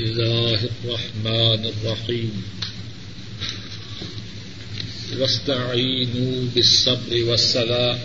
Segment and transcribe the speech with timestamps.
[0.00, 2.42] الله الرحمن الرحيم.
[5.18, 7.98] واستعينوا بالصبر والصلاة.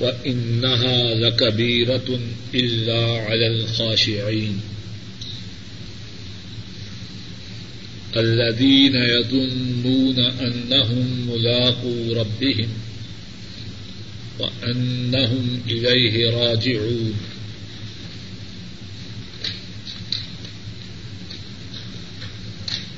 [0.00, 2.20] وإنها لكبيرة
[2.54, 4.60] إلا على الخاشعين.
[8.16, 12.68] الذين يظنون أنهم ملاقو ربهم
[14.38, 17.33] وأنهم إليه راجعون.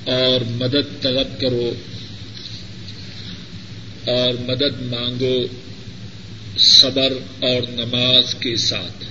[0.07, 1.73] اور مدد طلب کرو
[4.07, 5.47] اور مدد مانگو
[6.59, 9.05] صبر اور نماز کے ساتھ۔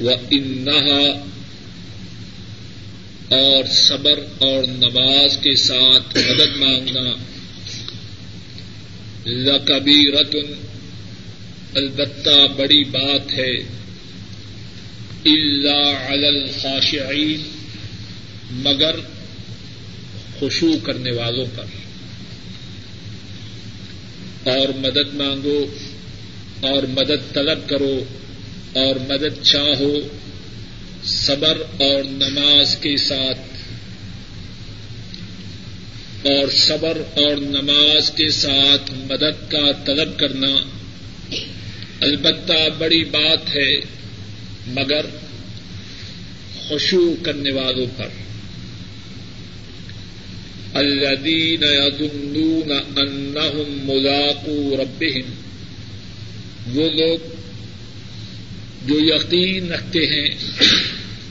[0.00, 1.24] وہ انہا
[3.28, 7.10] اور صبر اور نماز کے ساتھ مدد مانگنا
[9.26, 10.52] لکبی رتن
[11.74, 13.85] البتہ بڑی بات ہے۔
[15.26, 17.42] اللہ الخاشعین
[18.50, 18.96] مگر
[20.38, 21.64] خوشو کرنے والوں پر۔
[24.50, 25.66] اور مدد مانگو،
[26.60, 28.04] اور مدد طلب کرو،
[28.72, 30.00] اور مدد چاہو،
[31.04, 33.40] صبر اور نماز کے ساتھ۔
[36.26, 40.56] اور صبر اور نماز کے ساتھ مدد کا طلب کرنا۔
[42.00, 43.96] البتہ بڑی بات ہے
[44.66, 45.06] مگر
[46.68, 48.08] خوشو کرنے والوں پر۔
[50.74, 55.32] الذین یظنون انہم ملاقو ربہم۔
[56.78, 57.18] وہ لوگ
[58.86, 60.28] جو یقین رکھتے ہیں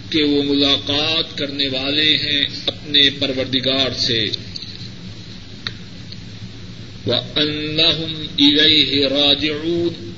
[0.10, 4.30] کہ وہ ملاقات کرنے والے ہیں اپنے پروردگار سے۔
[7.06, 10.12] وہ انہم الیہ راجعون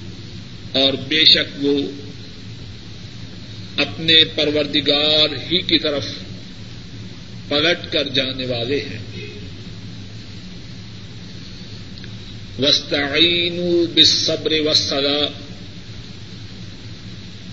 [0.72, 2.07] اور بے شک وہ
[3.78, 6.06] اپنے پروردگار ہی کی طرف
[7.48, 9.00] پلٹ کر جانے والے ہیں۔
[12.60, 15.28] وسطین بصبر وسلا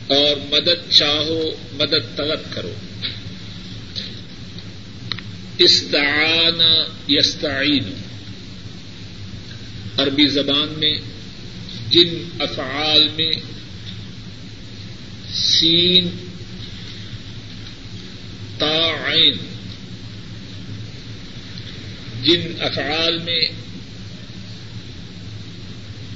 [0.06, 2.72] اور مدد چاہو، مدد طلب کرو۔
[5.58, 6.60] استعان
[7.08, 7.94] یستعین
[9.98, 10.98] عربی زبان میں
[11.90, 13.32] جن افعال میں
[15.34, 16.16] سین
[18.60, 19.36] عین
[22.22, 23.40] جن افعال میں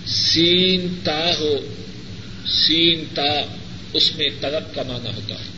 [0.06, 1.74] سین تا ہو،
[2.46, 3.56] سین تا
[3.92, 5.50] اس میں طلب کا معنی ہوتا ہے۔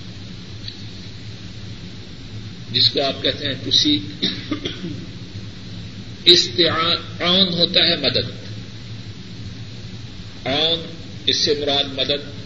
[2.72, 3.98] جس کو آپ کہتے ہیں کسی
[6.24, 8.30] استعان ہوتا ہے مدد۔
[10.46, 10.92] آن
[11.26, 12.39] اس سے مراد مدد۔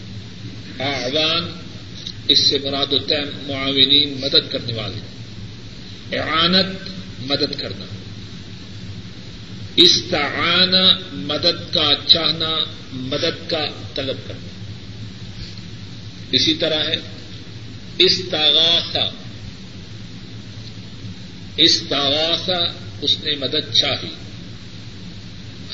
[0.79, 1.51] اعوان،
[2.27, 4.99] اس سے مراد ہوتا ہے معاونین مدد کرنے والے،
[6.17, 7.85] اعانت مدد کرنا
[9.75, 10.73] استعان
[11.13, 13.65] مدد کا چاہنا، مدد کا
[13.95, 14.47] طلب کرنا۔
[16.31, 16.95] اسی طرح ہے،
[17.97, 19.11] استغاثہ
[21.57, 24.09] استغاثہ اس نے مدد چاہی۔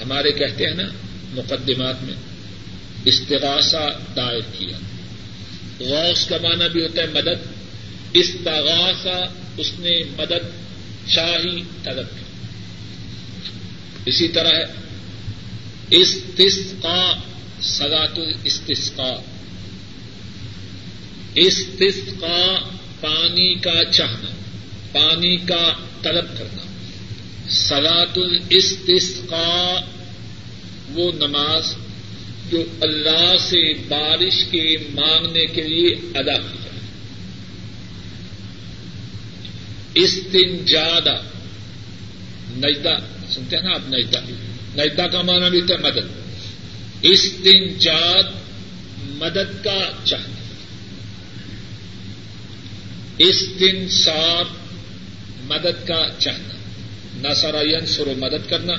[0.03, 0.83] ہمارے کہتے ہیں نا،
[1.33, 2.13] مقدمات میں،
[3.05, 4.77] استغاثہ دائر کیا۔
[5.85, 7.47] غوث کا معنی بھی ہوتا ہے مدد۔
[8.13, 10.61] استغاثہ اس نے مدد
[11.09, 12.25] چاہی طلب کی۔
[14.05, 14.65] اسی طرح ہے۔
[15.89, 17.13] استسقا
[17.61, 19.21] سگات الاستسقا
[21.35, 22.57] استسقا
[23.01, 24.31] پانی کا چاہنا،
[24.91, 26.61] پانی کا طلب کرنا۔
[27.49, 29.81] سگات الاستسقا
[30.89, 31.75] وہ نماز
[32.51, 36.79] جو اللہ سے بارش کے مانگنے کے لیے ادا کی جائے۔
[39.93, 41.21] استنجادہ
[42.57, 42.95] نجدہ،
[43.29, 44.19] سنتے ہیں نا آپ نجدہ؟
[44.75, 46.21] نجدہ کا معنی بھی تھا مدد۔
[47.01, 48.23] استنجاد
[48.99, 50.35] مدد کا چاہنا
[53.17, 54.43] استنصار
[55.43, 56.53] مدد کا چاہنا
[57.29, 58.73] نسرا ینسر و مدد کرنا۔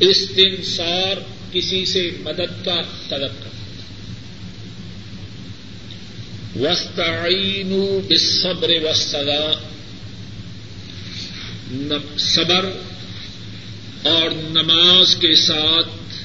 [0.00, 3.54] استنصار کسی سے مدد کا طلب کرنا
[6.56, 9.52] وسطین بصبر وسلا
[12.18, 12.64] صبر
[14.02, 16.24] اور نماز کے ساتھ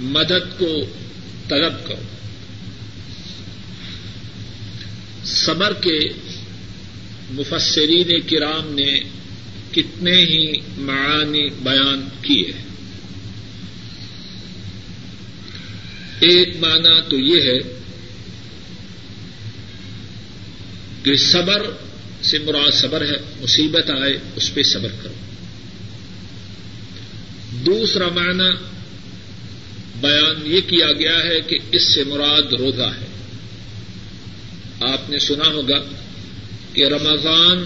[0.00, 0.84] مدد کو
[1.48, 2.02] طلب کرو۔
[5.24, 5.98] صبر کے
[7.30, 9.00] مفسرین کرام نے
[9.72, 12.67] کتنے ہی معانی بیان کیے۔ ہیں
[16.20, 17.58] ایک معنی تو یہ ہے
[21.02, 21.70] کہ صبر
[22.22, 25.14] سے مراد صبر ہے، مصیبت آئے، اس پہ صبر کرو۔
[27.52, 28.50] دوسرا معنی
[30.00, 33.06] بیان یہ کیا گیا ہے کہ اس سے مراد روزہ ہے۔
[34.80, 35.84] آپ نے سنا ہوگا
[36.72, 37.64] کہ رمضان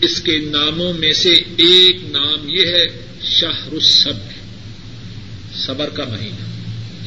[0.00, 2.86] اس کے ناموں میں سے ایک نام یہ ہے
[3.22, 4.32] شاہ الصبر،
[5.56, 6.59] صبر کا مہینہ۔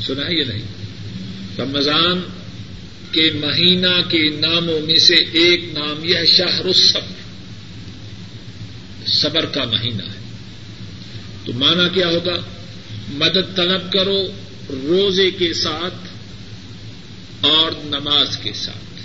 [0.07, 0.61] سنا ہے یہ نہیں؟
[1.59, 2.21] رمضان
[3.11, 7.23] کے مہینہ کے ناموں میں سے ایک نام یہ ہے شاہ الصبر۔
[9.07, 10.19] صبر کا مہینہ ہے۔
[11.45, 12.35] تو مانا کیا ہوگا؟
[13.09, 14.27] مدد طلب کرو
[14.69, 16.07] روزے کے ساتھ
[17.41, 19.01] اور نماز کے ساتھ۔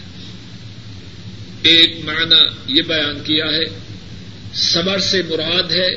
[1.62, 3.78] ایک معنی یہ بیان کیا ہے،
[4.54, 5.94] صبر سے مراد ہے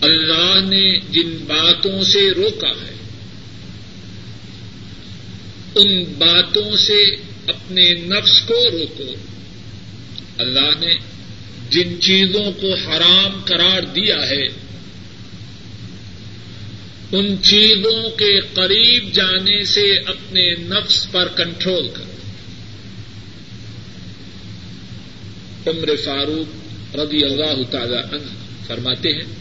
[0.00, 2.91] اللہ نے جن باتوں سے روکا ہے۔
[5.74, 7.02] ان باتوں سے
[7.46, 9.14] اپنے نفس کو روکو۔
[10.38, 10.94] اللہ نے
[11.70, 14.46] جن چیزوں کو حرام قرار دیا ہے،
[17.12, 22.12] ان چیزوں کے قریب جانے سے اپنے نفس پر کنٹرول کرو
[25.66, 28.28] عمر فاروق رضی اللہ تعالی عنہ
[28.66, 29.34] فرماتے ہیں،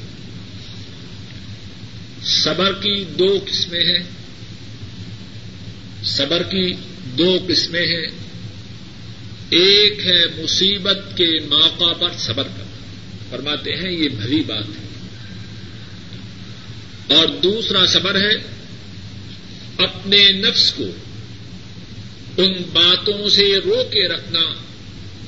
[2.23, 4.20] صبر کی دو قسمیں ہیں۔
[6.03, 6.73] صبر کی
[7.17, 8.07] دو قسمیں ہیں۔
[9.49, 12.65] ایک ہے مصیبت کے موقع پر صبر کرنا۔
[13.29, 14.91] فرماتے ہیں یہ بھری بات ہے۔
[17.15, 18.33] اور دوسرا صبر ہے
[19.77, 20.83] اپنے نفس کو
[22.37, 24.39] ان باتوں سے رو کے رکھنا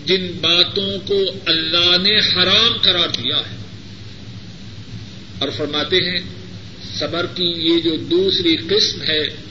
[0.05, 3.57] جن باتوں کو اللہ نے حرام قرار دیا ہے۔
[5.39, 6.19] اور فرماتے ہیں
[6.99, 9.42] صبر کی یہ جو دوسری قسم ہے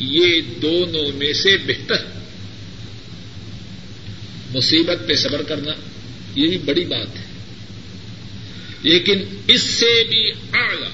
[0.00, 2.04] یہ دونوں میں سے بہتر۔
[4.54, 5.72] مصیبت پہ صبر کرنا،
[6.34, 7.24] یہ بھی بڑی بات ہے۔
[8.82, 10.86] لیکن اس سے بھی اعلی،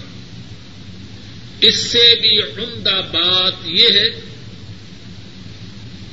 [1.69, 4.21] اس سے بھی عمدہ بات یہ ہے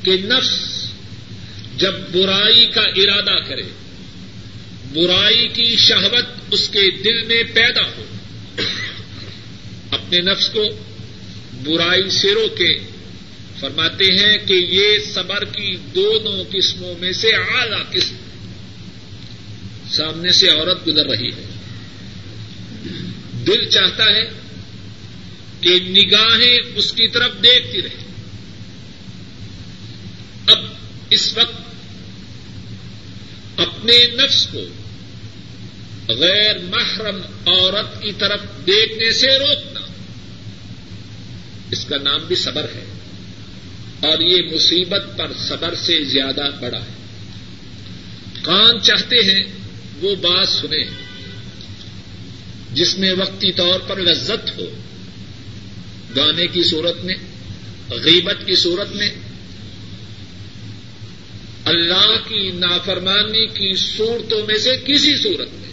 [0.03, 0.87] کہ نفس
[1.77, 3.63] جب برائی کا ارادہ کرے،
[4.93, 8.03] برائی کی شہوت اس کے دل میں پیدا ہو،
[9.91, 10.63] اپنے نفس کو
[11.65, 12.79] برائی سے روکے
[13.59, 18.15] فرماتے ہیں کہ یہ صبر کی دونوں قسموں میں سے اعلی قسم
[19.91, 21.45] سامنے سے عورت گزر رہی ہے۔
[23.47, 24.25] دل چاہتا ہے
[25.61, 28.03] کہ نگاہیں اس کی طرف دیکھتی رہے
[30.47, 30.65] اب
[31.09, 31.61] اس وقت
[33.57, 34.65] اپنے نفس کو
[36.07, 39.72] غیر محرم عورت کی طرف دیکھنے سے روکنا
[41.73, 42.85] اس کا نام بھی صبر ہے
[44.07, 46.93] اور یہ مصیبت پر صبر سے زیادہ بڑا ہے۔
[48.41, 49.43] کان چاہتے ہیں،
[50.01, 50.83] وہ بات سنیں۔
[52.73, 54.65] جس میں وقتی طور پر لذت ہو،
[56.15, 57.15] گانے کی صورت میں،
[57.89, 59.09] غیبت کی صورت میں،
[61.65, 65.71] اللہ کی نافرمانی کی صورتوں میں سے کسی صورت میں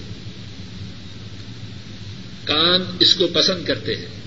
[2.44, 4.19] کان اس کو پسند کرتے ہیں۔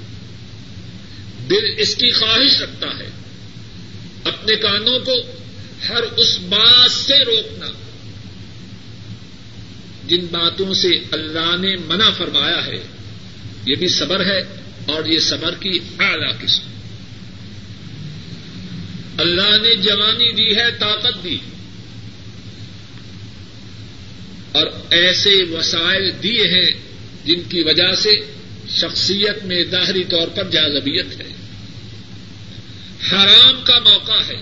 [1.49, 3.09] دل اس کی خواہش رکھتا ہے۔
[4.23, 5.13] اپنے کانوں کو
[5.89, 7.67] ہر اس بات سے روکنا۔
[10.07, 12.83] جن باتوں سے اللہ نے منع فرمایا ہے،
[13.65, 14.39] یہ بھی صبر ہے
[14.85, 16.63] اور یہ صبر کی اعلی قسم۔
[19.17, 21.37] اللہ نے جوانی دی ہے، طاقت دی۔
[24.51, 26.71] اور ایسے وسائل دیے ہیں
[27.25, 28.32] جن کی وجہ سے
[28.69, 31.27] شخصیت میں ظاہری طور پر جاذبیت ہے۔
[33.11, 34.41] حرام کا موقع ہے۔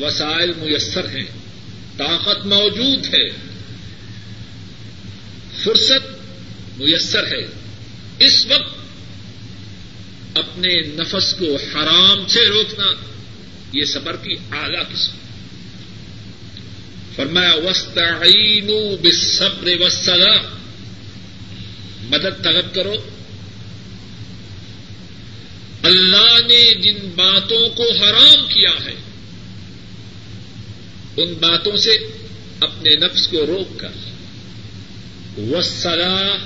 [0.00, 1.26] وسائل میسر ہیں۔
[1.96, 3.30] طاقت موجود ہے۔
[5.62, 6.06] فرصت
[6.78, 7.46] میسر ہے۔
[8.18, 8.78] اس وقت
[10.38, 12.86] اپنے نفس کو حرام سے روکنا
[13.72, 15.12] یہ صبر کی اعلی قسم۔
[17.16, 20.56] فرمایا وسطین بصبر وسلا
[22.08, 22.94] مدد طلب کرو۔
[25.82, 28.94] اللہ نے جن باتوں کو حرام کیا ہے،
[31.16, 31.90] ان باتوں سے
[32.60, 33.88] اپنے نفس کو روک کر
[35.38, 36.36] وسلا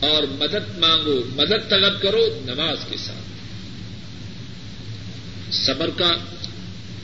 [0.00, 3.24] اور مدد مانگو، مدد طلب کرو نماز کے ساتھ۔
[5.54, 6.12] صبر کا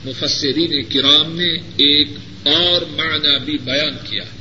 [0.05, 2.07] مفسرین کرام نے ایک
[2.43, 4.40] اور معنی بھی بیان کیا۔ ہے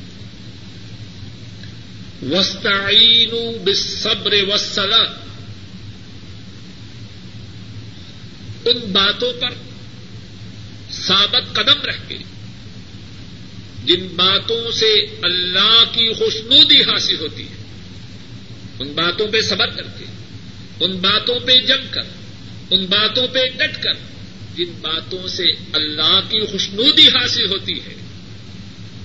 [2.22, 3.34] وسطین
[3.64, 5.02] بصبر وسلا
[8.64, 9.54] ان باتوں پر
[10.92, 12.18] ثابت قدم رہ کے
[13.84, 14.90] جن باتوں سے
[15.22, 17.56] اللہ کی خوشنودی حاصل ہوتی ہے،
[18.78, 20.04] ان باتوں پہ صبر کر کے،
[20.80, 22.06] ان باتوں پہ جم کر،
[22.70, 23.96] ان باتوں پہ ڈٹ کر
[24.56, 27.94] جن باتوں سے اللہ کی خوشنودی حاصل ہوتی ہے،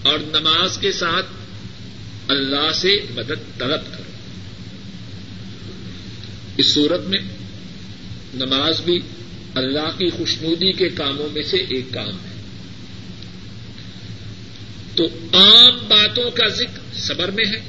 [0.03, 1.25] اور نماز کے ساتھ
[2.27, 4.11] اللہ سے مدد طلب کرو۔
[6.57, 7.19] اس صورت میں
[8.33, 8.99] نماز بھی
[9.55, 12.35] اللہ کی خوشنودی کے کاموں میں سے ایک کام ہے۔
[14.95, 17.61] تو عام باتوں کا ذکر صبر میں ہے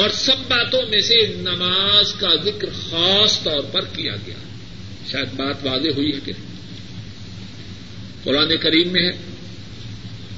[0.00, 4.34] اور سب باتوں میں سے نماز کا ذکر خاص طور پر کیا گیا۔
[5.10, 6.32] شاید بات واضح ہوئی ہے کہ
[8.24, 9.12] قرآن کریم میں ہے،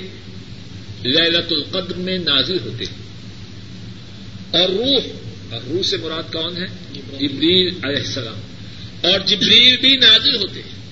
[1.05, 3.03] للت القدر میں نازل ہوتے ہیں۔
[4.51, 5.01] اور روح
[5.53, 8.39] اور روح سے مراد کون ہے؟ جبریل علیہ السلام۔
[9.01, 10.83] اور جبریل بھی نازل ہوتے ہیں۔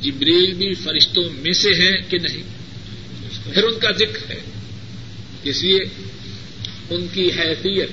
[0.00, 2.42] جبریل بھی فرشتوں میں سے ہیں کہ نہیں؟
[3.54, 4.40] پھر ان کا ذکر ہے۔
[5.42, 5.78] اس لیے
[6.90, 7.90] ان کی حیثیت،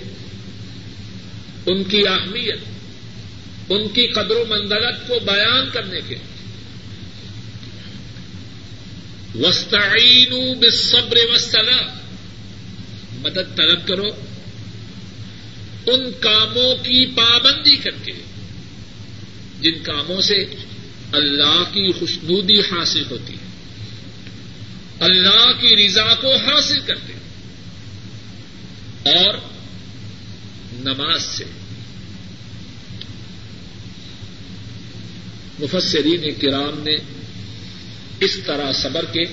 [1.65, 2.59] ان کی اہمیت،
[3.69, 6.15] ان کی قدر و منزلت کو بیان کرنے کے
[9.35, 11.99] وسطین بصبر وسطلا
[13.11, 14.07] مدد طلب کرو
[15.87, 18.11] ان کاموں کی پابندی کر کے،
[19.61, 20.45] جن کاموں سے
[21.11, 23.47] اللہ کی خوشبودی حاصل ہوتی ہے،
[24.99, 27.13] اللہ کی رضا کو حاصل کرتے
[29.09, 29.33] اور
[30.73, 31.43] نماز سے۔
[35.59, 36.95] مفسرین کرام نے
[38.23, 39.25] اس طرح صبر کے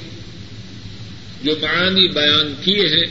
[1.42, 3.06] جو معانی بیان کیے ہیں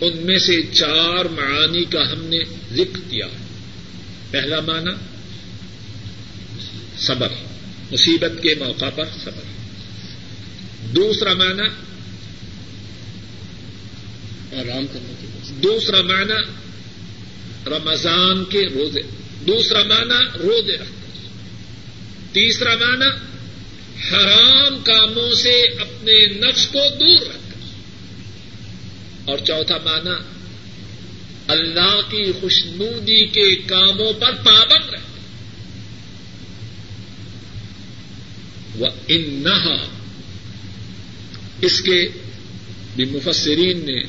[0.00, 2.38] ان میں سے چار معانی کا ہم نے
[2.72, 3.26] ذکر کیا۔
[4.30, 4.90] پہلا معنی
[6.98, 7.28] صبر۔
[7.92, 9.42] مصیبت کے موقع پر صبر۔
[10.92, 11.66] دوسرا معنی
[14.58, 16.34] آرام کرنے کے دوسرا معنی
[17.66, 19.00] رمضان کے روزے۔
[19.46, 21.28] دوسرا معنی روزے رکھ کر
[22.32, 23.35] تیسرا معنی
[24.12, 27.60] حرام کاموں سے اپنے نفس کو دور رکھ کر۔
[29.24, 30.14] اور چوتھا معنی،
[31.48, 35.06] اللہ کی خوشنودی کے کاموں پر پابند رہے
[38.74, 39.86] وہ انہا
[41.60, 42.08] اس کے
[42.96, 44.00] بھی مفسرین نے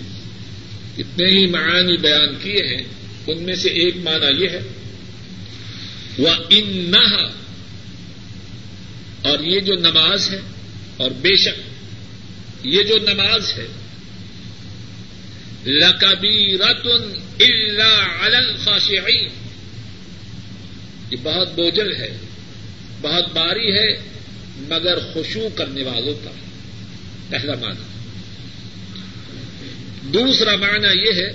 [0.98, 2.84] اتنے ہی معانی بیان کیے ہیں،
[3.28, 4.60] ان میں سے ایک معنی یہ ہے۔
[6.18, 7.47] وہ انہا
[9.28, 10.40] اور یہ جو نماز ہے،
[10.98, 13.68] اور بے شک یہ جو نماز ہے
[15.66, 17.04] لکبی رتن
[17.40, 18.28] اللہ
[21.12, 22.10] یہ بہت بوجھل ہے،
[23.02, 23.88] بہت باری ہے،
[24.68, 26.32] مگر خوشو کرنے والوں کا
[27.30, 27.86] پہلا معنی۔
[30.14, 31.30] دوسرا معنی یہ ہے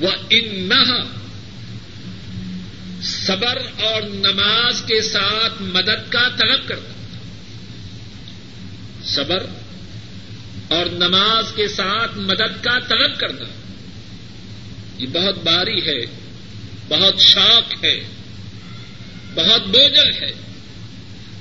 [0.00, 1.00] وہ انہا
[3.02, 6.90] صبر اور نماز کے ساتھ مدد کا طلب کرنا
[9.04, 9.46] صبر
[10.68, 13.44] اور نماز کے ساتھ مدد کا طلب کرنا،
[14.98, 16.06] یہ بہت باری ہے،
[16.88, 18.00] بہت شوق ہے،
[19.34, 20.32] بہت بوجل ہے،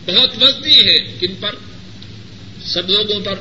[0.05, 1.55] بہت وزنی ہے کن پر؟
[2.65, 3.35] سب لوگوں پر،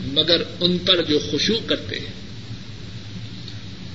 [0.00, 2.12] مگر ان پر جو خوشو کرتے ہیں۔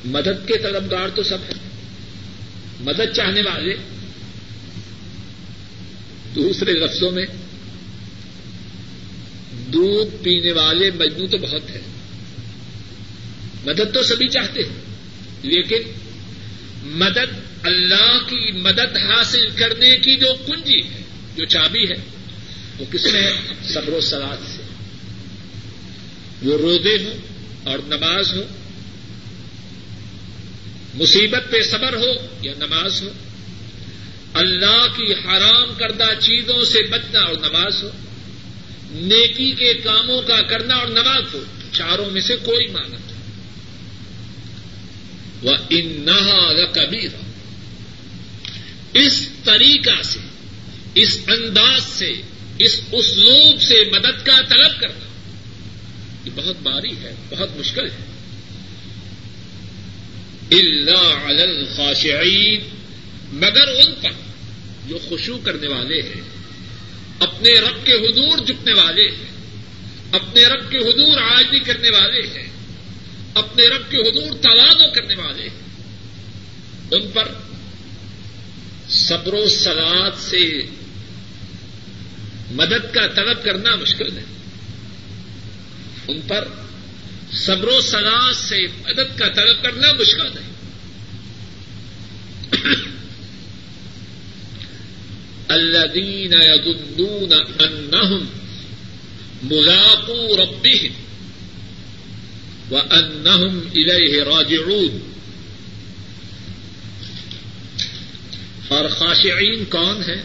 [0.05, 1.74] مدد کے طلبگار تو سب ہیں۔
[2.79, 3.75] مدد چاہنے والے
[6.35, 7.25] دوسرے لفظوں میں
[9.51, 11.81] دودھ پینے والے مجنو تو بہت ہیں۔
[13.65, 14.81] مدد تو سبھی چاہتے ہیں۔
[15.41, 15.81] لیکن
[16.83, 21.03] مدد اللہ کی مدد حاصل کرنے کی جو کنجی ہے،
[21.35, 22.05] جو چابی ہے،
[22.79, 23.33] وہ کس میں ہے؟
[23.73, 24.61] صبر و سلاد سے۔
[26.41, 27.13] وہ روزے ہوں
[27.67, 28.41] اور نماز ہو
[30.95, 33.09] مصیبت پہ صبر ہو یا نماز ہو،
[34.33, 37.89] اللہ کی حرام کردہ چیزوں سے بچنا اور نماز ہو،
[38.89, 42.97] نیکی کے کاموں کا کرنا اور نماز ہو، چاروں میں سے کوئی مانا
[45.41, 47.07] وہ ان نہ کبھی
[48.93, 50.19] اس طریقہ سے،
[50.95, 52.13] اس انداز سے،
[52.59, 55.05] اس اسلوب سے مدد کا طلب کرنا،
[56.25, 58.14] یہ بہت باری ہے، بہت مشکل ہے۔
[60.51, 62.69] اللہ الخاشعین،
[63.31, 64.11] مگر ان پر
[64.87, 66.21] جو خوشو کرنے والے ہیں،
[67.19, 69.31] اپنے رب کے حضور جھکنے والے ہیں،
[70.11, 72.49] اپنے رب کے حضور عاجی کرنے والے ہیں،
[73.33, 75.65] اپنے رب کے حضور توازو کرنے والے ہیں،
[76.91, 77.27] ان پر
[78.89, 80.61] صبر و سلاد سے
[82.51, 84.23] مدد کا طلب کرنا مشکل ہے۔
[86.07, 86.47] ان پر
[87.35, 90.55] صبر و سلاد سے مدد کا طلب کرنا مشکل ہے۔
[95.47, 98.25] الذين يظنون أنهم
[99.43, 100.91] ملاقو ربهم
[102.71, 105.11] وأنهم إليه راجعون۔
[108.67, 110.23] اور خاشعین کون ہے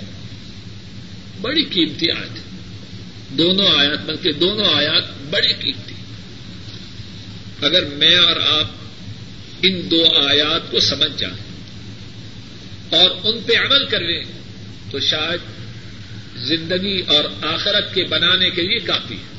[1.40, 2.38] بڑی قیمتی آیت۔
[3.30, 5.89] دونوں آیات، بلکہ دونوں آیات بڑی قیمتی
[7.62, 8.66] اگر میں اور آپ
[9.62, 11.36] ان دو آیات کو سمجھ جائیں
[12.90, 14.24] اور ان پہ عمل کر لیں،
[14.90, 15.40] تو شاید
[16.36, 19.30] زندگی اور آخرت کے بنانے کے لیے کافی ہے۔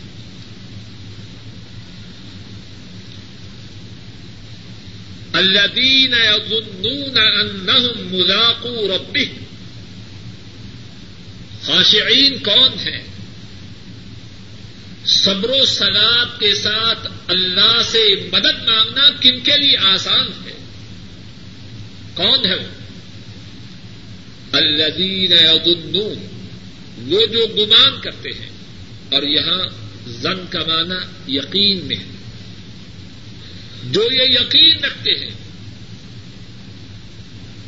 [5.34, 9.44] الذين يظنون انهم ملاقو ربهم
[11.62, 13.11] خاشعین کون ہیں؟
[15.12, 20.52] صبر و سلاد کے ساتھ اللہ سے مدد مانگنا کن کے لیے آسان ہے؟
[22.14, 22.68] کون ہے وہ؟
[24.52, 26.48] الذین یظنون،
[27.12, 28.50] وہ جو گمان کرتے ہیں،
[29.12, 29.68] اور یہاں
[30.08, 32.04] زن کا معنی یقین میں ہے۔
[33.84, 35.32] جو یہ یقین رکھتے ہیں،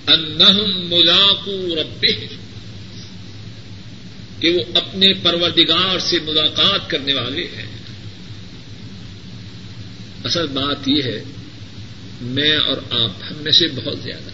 [0.08, 2.43] انہم ملاقو ربہم۔
[4.44, 7.68] کہ وہ اپنے پروردگار سے ملاقات کرنے والے ہیں۔
[10.24, 11.24] اصل بات یہ ہے،
[12.22, 14.30] میں اور آپ ہم میں سے بہت زیادہ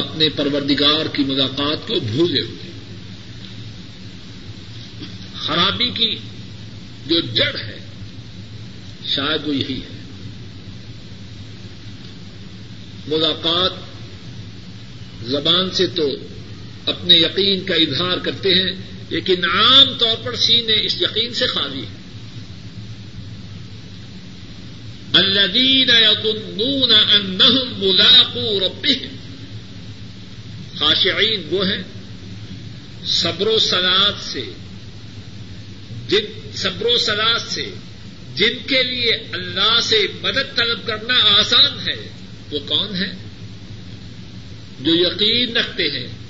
[0.00, 2.70] اپنے پروردگار کی ملاقات کو بھولے ہوئے
[5.34, 6.16] خرابی کی
[7.06, 7.78] جو جڑ ہے،
[9.06, 10.02] شاید وہ یہی ہے۔
[13.08, 13.72] ملاقات
[15.30, 16.08] زبان سے تو
[16.86, 18.72] اپنے یقین کا اظہار کرتے ہیں
[19.08, 22.02] لیکن عام طور پر سینے اس یقین سے خالی ہے۔
[25.12, 29.16] الذین یظنون انہم ملاقو ربہم۔
[30.78, 31.82] خاشعین وہ ہیں
[33.06, 34.44] صبر و سلاد سے۔
[36.08, 37.70] جن صبر و سلاد سے
[38.34, 42.08] جن کے لیے اللہ سے مدد طلب کرنا آسان ہے
[42.50, 43.12] وہ کون ہے
[44.80, 46.21] جو یقین رکھتے ہیں۔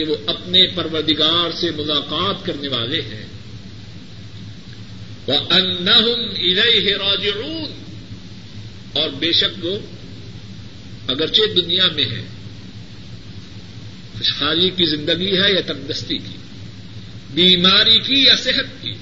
[0.00, 3.26] کہ وہ اپنے پروردگار سے ملاقات کرنے والے ہیں۔
[5.26, 7.82] وہ انہم الیہ راجعون۔
[8.92, 9.78] اور بے شک وہ
[11.08, 12.22] اگرچہ دنیا میں ہے
[14.18, 16.36] خوشحالی کی زندگی ہے یا تندرستی کی؟
[17.30, 18.92] بیماری کی یا صحت کی؟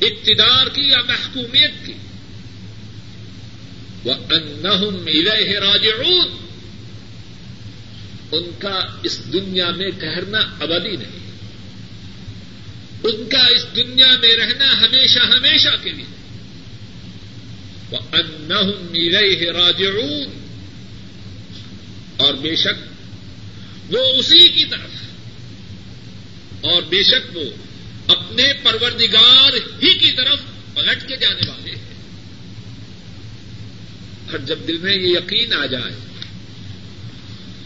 [0.00, 1.92] اقتدار کی یا محکومیت کی؟
[4.04, 6.51] وہ انہم الیہ راجعون۔
[8.32, 11.30] ان کا اس دنیا میں ٹھہرنا ابدی نہیں۔
[13.04, 16.04] ان کا اس دنیا میں رہنا ہمیشہ ہمیشہ کے لیے۔
[17.90, 20.42] وہ انہم الیہ راجعون۔
[22.16, 22.92] اور بے شک
[23.92, 24.90] وہ اسی کی طرف۔
[26.60, 27.44] اور بے شک وہ
[28.06, 30.38] اپنے پروردگار ہی کی طرف
[30.74, 31.94] پلٹ کے جانے والے ہیں۔
[34.30, 36.11] اور جب دل میں یہ یقین آ جائے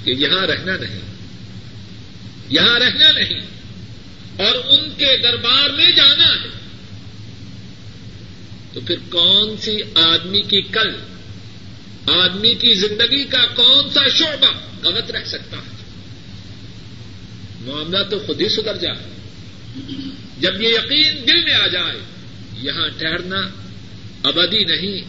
[0.06, 1.00] کہ یہاں رہنا نہیں۔
[2.48, 3.40] یہاں رہنا نہیں۔
[4.38, 6.48] اور ان کے دربار میں جانا ہے۔
[8.72, 10.90] تو پھر کون سی آدمی کی کل،
[12.06, 14.52] آدمی کی زندگی کا کون سا شعبہ
[14.86, 15.84] غلط رہ سکتا ہے؟
[17.60, 19.06] معاملہ تو خود ہی سدھر جائے۔
[20.38, 21.98] جب یہ یقین دل میں آ جائے،
[22.52, 23.40] یہاں ٹھہرنا
[24.22, 25.02] ابدی نہیں،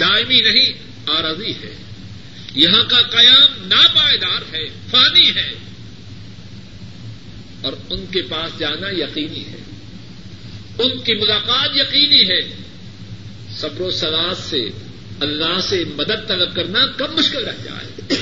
[0.00, 0.72] دائمی نہیں
[1.06, 1.93] آرزی ہے۔
[2.54, 5.52] یہاں کا قیام ناپائیدار ہے، فانی ہے۔
[7.62, 9.56] اور ان کے پاس جانا یقینی ہے۔
[10.78, 12.56] ان کی ملاقات یقینی ہے۔
[13.56, 14.60] صبر و سلاد سے،
[15.20, 18.14] اللہ سے مدد طلب کرنا کم مشکل رہ جائے۔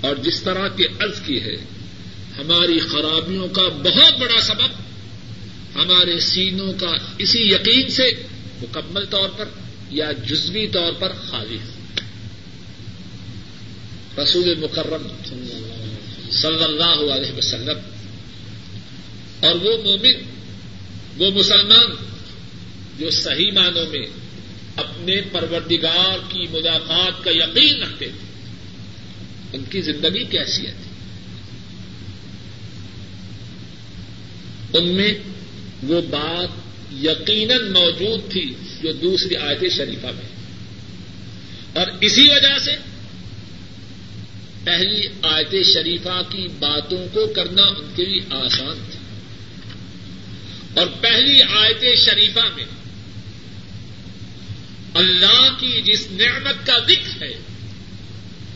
[0.00, 1.56] اور جس طرح کی عرض کی ہے،
[2.38, 4.70] ہماری خرابیوں کا بہت بڑا سبب،
[5.74, 8.10] ہمارے سینوں کا اسی یقین سے
[8.62, 9.44] مکمل طور پر
[9.90, 11.77] یا جزوی طور پر خالی ہے۔
[14.22, 15.08] رسول مکرم
[16.30, 17.78] صلی اللہ علیہ وسلم۔
[19.40, 20.14] اور وہ مومن،
[21.18, 21.94] وہ مسلمان
[22.98, 24.06] جو صحیح معنوں میں
[24.76, 28.28] اپنے پروردگار کی ملاقات کا یقین رکھتے تھے،
[29.52, 30.74] ان کی زندگی کیسی ہے
[34.72, 35.14] ان میں
[35.82, 36.48] وہ بات
[36.92, 40.28] یقیناً موجود تھی جو دوسری آیت شریفہ میں۔
[41.72, 42.70] اور اسی وجہ سے
[44.68, 48.98] پہلی آیت شریفہ کی باتوں کو کرنا ان کے لیے آسان تھا
[50.80, 52.64] اور پہلی آیت شریفہ میں
[54.94, 57.32] اللہ کی جس نعمت کا ذکر ہے،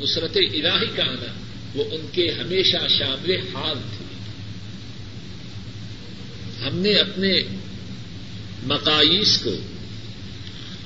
[0.01, 1.33] نصرت الہی کا آنا،
[1.75, 4.05] وہ ان کے ہمیشہ شامل حال تھے
[6.67, 7.41] ہم نے اپنے
[8.63, 9.53] مقاص کو،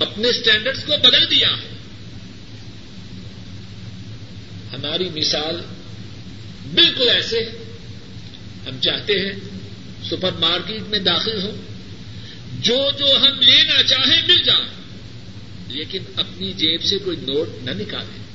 [0.01, 1.76] اپنے اسٹینڈرڈس کو بدل دیا ہے۔
[4.72, 5.61] ہماری مثال
[6.74, 7.50] بالکل ایسے ہے۔
[8.66, 9.33] ہم چاہتے ہیں
[10.11, 11.52] سپر مارکیٹ میں داخل ہوں۔
[12.61, 14.68] جو جو ہم لینا چاہیں مل جائیں
[15.68, 18.26] لیکن اپنی جیب سے کوئی نوٹ نہ نکالیں۔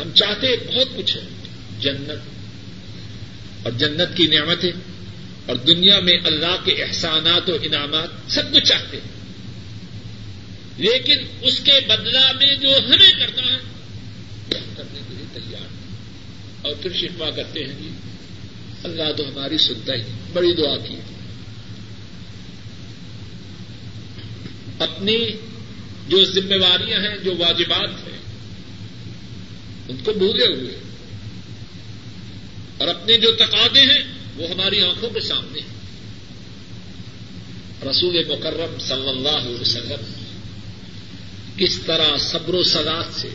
[0.00, 1.22] ہم چاہتے بہت کچھ ہے۔
[1.80, 2.28] جنت۔
[3.62, 4.72] اور جنت کی نعمتیں۔
[5.46, 9.21] اور دنیا میں اللہ کے احسانات و انعامات سب کچھ چاہتے ہیں۔
[10.82, 13.58] لیکن اس کے بدلا میں جو ہمیں کرنا ہے
[14.76, 15.66] کرنے کے لیے تیار
[16.62, 17.88] اور پھر شفا کرتے ہیں جی
[18.84, 20.94] اللہ تو ہماری سنتا ہی، بڑی دعا کی۔
[24.78, 25.30] اپنی
[26.08, 28.18] جو ذمہ داریاں ہیں، جو واجبات ہیں،
[29.88, 30.78] ان کو بھولے ہوئے۔
[32.78, 34.02] اور اپنے جو تقاضے ہیں،
[34.36, 35.72] وہ ہماری آنکھوں کے سامنے ہیں۔
[37.90, 40.21] رسول مکرم صلی اللہ علیہ وسلم
[41.56, 43.28] کس طرح صبر و سدات سے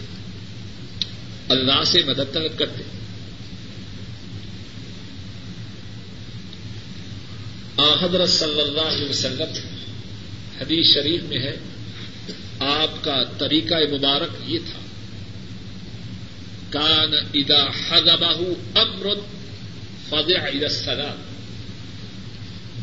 [1.50, 2.84] اللہ سے مدد طلب کرتے
[8.02, 9.68] حضرت صلی اللہ علیہ وسلم
[10.62, 11.58] حدیث شریف میں ہے،
[12.60, 14.80] آپ کا طریقہ مبارک یہ تھا۔
[16.70, 18.36] کان ادا حضبہ
[18.80, 19.20] امرت
[20.10, 21.22] فضع الى السلام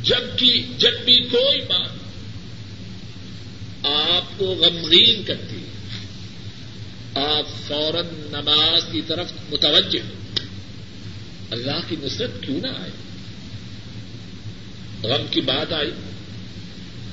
[0.03, 2.04] جب کی جب بھی کوئی بات
[3.85, 5.65] آپ کو غمگین کرتی
[7.15, 9.99] آپ فوراً نماز کی طرف متوجہ
[11.51, 12.91] اللہ کی نصرت کیوں نہ آئے؟
[15.03, 15.91] غم کی بات آئی۔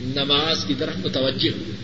[0.02, 1.76] نماز کی طرف متوجہ ہوئے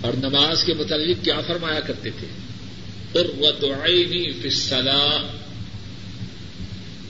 [0.00, 2.26] اور نماز کے متعلق کیا فرمایا کرتے تھے؟
[3.14, 5.22] عینی فی الصلاح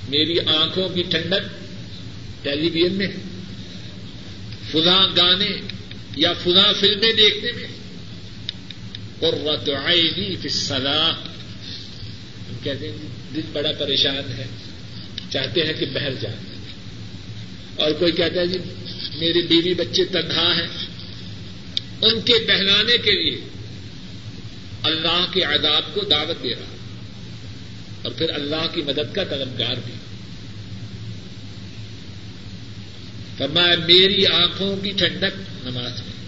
[0.08, 1.64] میری آنکھوں کی ٹھنڈک
[2.44, 3.37] ٹیلی ویژن میں ہے۔
[4.72, 5.56] فلاں گانے
[6.16, 7.68] یا فلاں فلمیں دیکھنے میں۔
[9.18, 11.12] قرۃ عینی فی الصلاح۔
[12.48, 12.98] ہم کہتے ہیں
[13.34, 14.46] دل بڑا پریشان ہے،
[15.30, 16.36] چاہتے ہیں کہ بہل جائے۔
[17.76, 18.58] اور کوئی کہتا ہے جی
[19.18, 20.86] میری بیوی بچے تنہا ہیں۔
[22.02, 23.40] ان کے بہلانے کے لیے
[24.82, 26.76] اللہ کے عذاب کو دعوت دے رہا۔
[28.02, 30.07] اور پھر اللہ کی مدد کا طلبگار بھی۔
[33.38, 36.18] فرمایا، میری آنکھوں کی ٹھنڈک نماز میں۔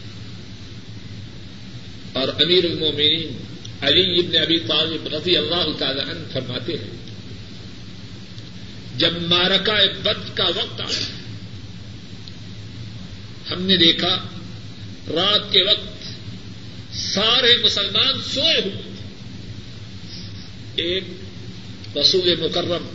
[2.12, 3.44] اور امیر المومنین
[3.80, 6.90] علی ابن ابی طالب رضی اللہ تعالی عنہ فرماتے ہیں،
[8.96, 11.06] جب مارکا بد کا وقت آیا،
[13.50, 14.14] ہم نے دیکھا،
[15.08, 15.90] رات کے وقت
[16.94, 18.82] سارے مسلمان سوئے ہوئے
[20.76, 21.04] ایک
[21.96, 22.88] رسول مکرم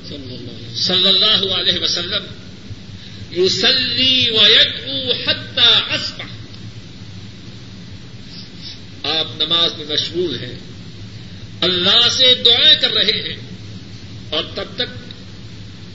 [0.77, 2.44] صلی اللہ علیہ وسلم
[3.35, 4.37] یوسلی و
[5.25, 6.25] حتہ اسپا
[9.03, 10.57] آپ نماز میں مشغول ہیں،
[11.61, 13.35] اللہ سے دعائیں کر رہے ہیں،
[14.29, 14.89] اور تب تک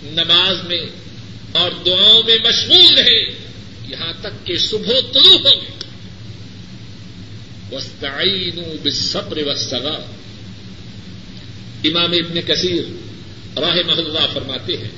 [0.05, 0.85] نماز میں
[1.53, 3.20] اور دعاؤں میں مشغول رہے
[3.88, 5.61] یہاں تک کہ صبح طلوع ہو گئی
[7.72, 9.96] وسطین بصبر وسطا
[11.85, 12.85] امام ابن کثیر
[13.59, 14.90] راہ محلہ فرماتے ہیں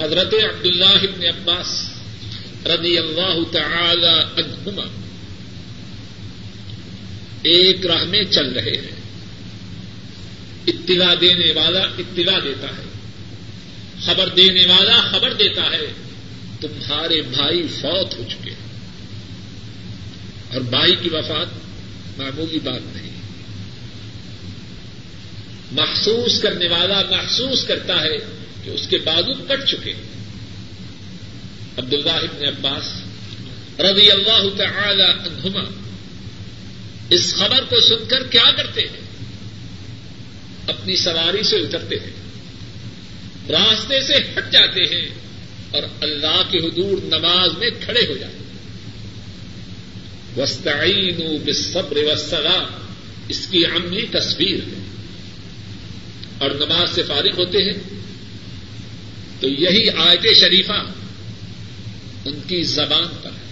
[0.00, 1.90] حضرت عبداللہ ابن عباس
[2.66, 4.82] رضی اللہ تعالی عنہما
[7.42, 8.96] ایک راہ میں چل رہے ہیں۔
[10.66, 12.84] اطلاع دینے والا اطلاع دیتا ہے۔
[14.04, 15.92] خبر دینے والا خبر دیتا ہے۔
[16.60, 18.66] تمہارے بھائی فوت ہو چکے ہیں۔
[20.52, 21.46] اور بھائی کی وفات
[22.18, 23.10] معمولی بات نہیں۔
[25.72, 28.35] محسوس کرنے والا محسوس کرتا ہے۔
[28.66, 29.92] کہ اس کے بازو کٹ چکے۔
[31.76, 33.02] عبد اللہ ابن عباس
[33.80, 35.64] رضی اللہ تعالی عنہما
[37.10, 39.00] اس خبر کو سن کر کیا کرتے ہیں؟
[40.66, 42.10] اپنی سواری سے اترتے ہیں،
[43.48, 45.08] راستے سے ہٹ جاتے ہیں
[45.70, 48.36] اور اللہ کے حضور نماز میں کھڑے ہو جاتے
[50.40, 52.66] وسطین بصبر وسلا
[53.28, 54.82] اس کی عملی تصویر ہے۔
[56.38, 58.05] اور نماز سے فارغ ہوتے ہیں۔
[59.40, 60.86] تو یہی آیت شریفہ
[62.24, 63.46] ان کی زبان پر ہے۔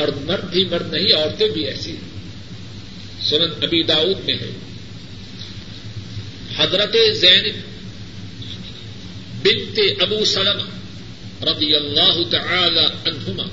[0.00, 2.12] اور مرد بھی مرد نہیں، عورتیں بھی ایسی ہیں۔
[3.22, 4.50] سنن ابی داؤد میں ہے۔
[6.56, 7.60] حضرت زین
[9.42, 10.68] بنت ابو سلم
[11.42, 13.44] رضی اللہ تعالی عنہما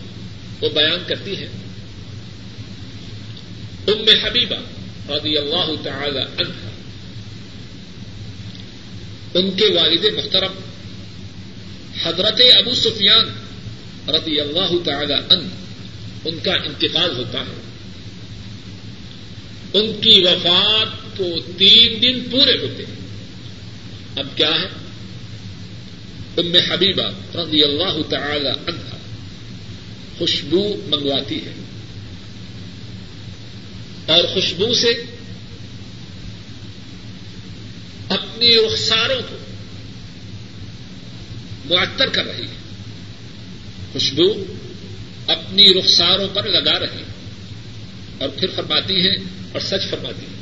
[0.61, 1.47] وہ بیان کرتی ہے
[3.87, 4.55] ام حبیبہ
[5.11, 6.68] رضی اللہ تعالی عنہ
[9.33, 10.51] ان کے والد محترم،
[12.03, 13.25] حضرت ابو سفیان
[14.07, 15.47] رضی اللہ تعالی عنہ،
[16.25, 17.61] ان کا انتقال ہوتا ہے۔
[19.73, 21.25] ان کی وفات کو
[21.57, 22.99] تین دن پورے ہوتے ہیں۔
[24.15, 24.67] اب کیا ہے؟
[26.37, 28.95] ام حبیبہ رضی اللہ تعالی عنہ
[30.17, 31.53] خوشبو منگواتی ہے۔
[34.07, 35.03] اور خوشبو سے
[38.09, 39.37] اپنی رخساروں کو
[41.65, 42.59] معطر کر رہی ہے۔
[43.93, 44.43] خوشبو
[45.27, 47.03] اپنی رخساروں پر لگا رہی ہے۔
[48.17, 49.13] اور پھر فرماتی ہے
[49.51, 50.39] اور سچ فرماتی ہے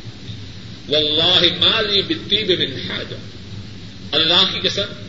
[0.90, 3.16] واللہ مالی بتی من حاجہ
[4.12, 5.08] اللہ کی قسم،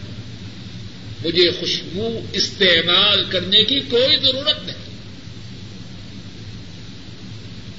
[1.25, 4.89] مجھے خوشبو استعمال کرنے کی کوئی ضرورت نہیں۔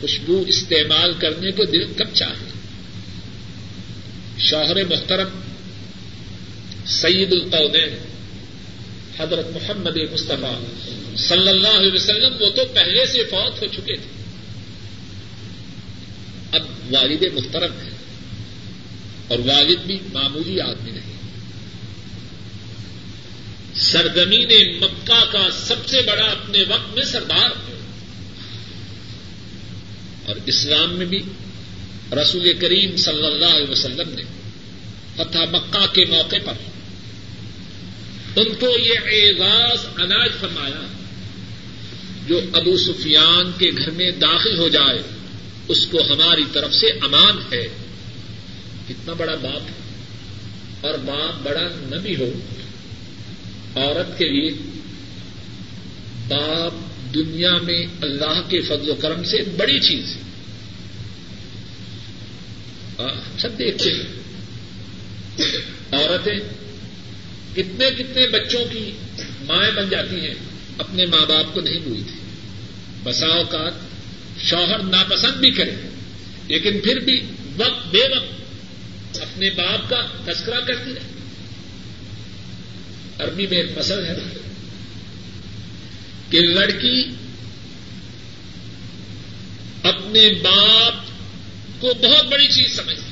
[0.01, 2.58] خوشبو استعمال کرنے کو دل کب چاہے۔
[4.39, 5.27] شوہر محترم
[6.85, 7.97] سعید القودین
[9.19, 10.59] حضرت محمد مصطفیٰ
[11.17, 14.23] صلی اللہ علیہ وسلم، وہ تو پہلے سے فوت ہو چکے تھے۔
[16.51, 17.89] اب والد محترم ہے
[19.27, 21.19] اور والد بھی معمولی آدمی نہیں۔
[23.75, 27.49] سرزمین مکہ کا سب سے بڑا اپنے وقت میں سردار
[30.25, 31.21] اور اسلام میں بھی
[32.11, 34.23] رسول کریم صلی اللہ علیہ وسلم نے
[35.15, 36.53] فتح مکہ کے موقع پر
[38.35, 40.87] ان کو یہ اعزاز اناج فرمایا
[42.27, 45.01] جو ابو سفیان کے گھر میں داخل ہو جائے،
[45.67, 47.67] اس کو ہماری طرف سے امان ہے۔
[48.87, 49.73] کتنا بڑا باپ ہے۔
[50.81, 52.31] اور باپ بڑا نہ بھی ہو،
[53.75, 54.51] عورت کے لیے
[56.27, 56.73] باپ
[57.13, 60.28] دنیا میں اللہ کے فضل و کرم سے بڑی چیز ہے۔
[62.99, 64.19] ہاں، سب دیکھتے ہیں۔
[65.91, 66.39] عورتیں
[67.55, 68.91] کتنے کتنے بچوں کی
[69.41, 70.33] مائیں بن جاتی ہیں،
[70.77, 72.19] اپنے ماں باپ کو نہیں بھولتی
[73.03, 73.73] بسا اوقات
[74.41, 75.75] شوہر ناپسند بھی کرے،
[76.47, 77.21] لیکن پھر بھی
[77.57, 81.19] وقت بے وقت اپنے باپ کا تذکرہ کرتی رہے۔
[83.19, 84.15] عربی میں ایک مسل ہے
[86.29, 87.03] کہ لڑکی
[89.83, 91.08] اپنے باپ
[91.79, 93.11] کو بہت بڑی چیز سمجھتی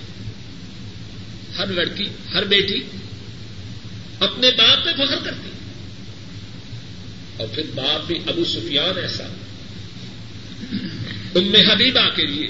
[1.57, 2.81] ہر لڑکی، ہر بیٹی
[4.19, 5.49] اپنے باپ پہ فخر کرتی
[7.37, 9.23] اور پھر باپ بھی ابو سفیان ایسا۔
[11.35, 12.47] ام حبیبہ کے لیے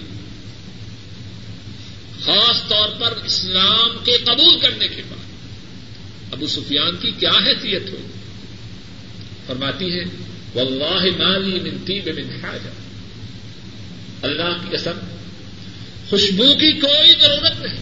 [2.25, 8.07] خاص طور پر اسلام کے قبول کرنے کے بعد ابو سفیان کی کیا حیثیت ہوئی
[9.45, 10.03] فرماتی ہے
[10.55, 12.69] واللہ مالی من طیب من حاجہ۔
[14.21, 15.16] اللہ کی قسم
[16.09, 17.77] خوشبو کی کوئی ضرورت نہیں۔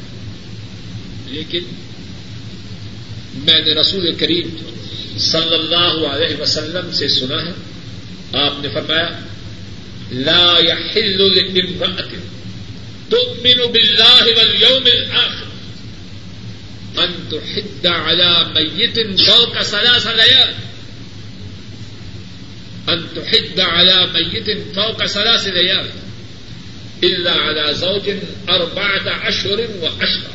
[1.25, 1.63] لیکن
[3.33, 4.71] میں نے رسول کریم
[5.17, 7.51] صلی اللہ علیہ وسلم سے سنا ہے۔
[8.45, 9.19] آپ نے فرمایا،
[10.11, 12.19] لا يحل لامرأة
[13.09, 15.45] تؤمن بالله واليوم الآخر
[17.05, 20.53] أن تحد على ميت فوق ثلاث ليال۔
[22.88, 26.05] أن تحد على ميت فوق ثلاث ليال۔
[27.03, 28.10] إلا على زوج
[28.49, 30.31] أربعة أشهر وعشرة.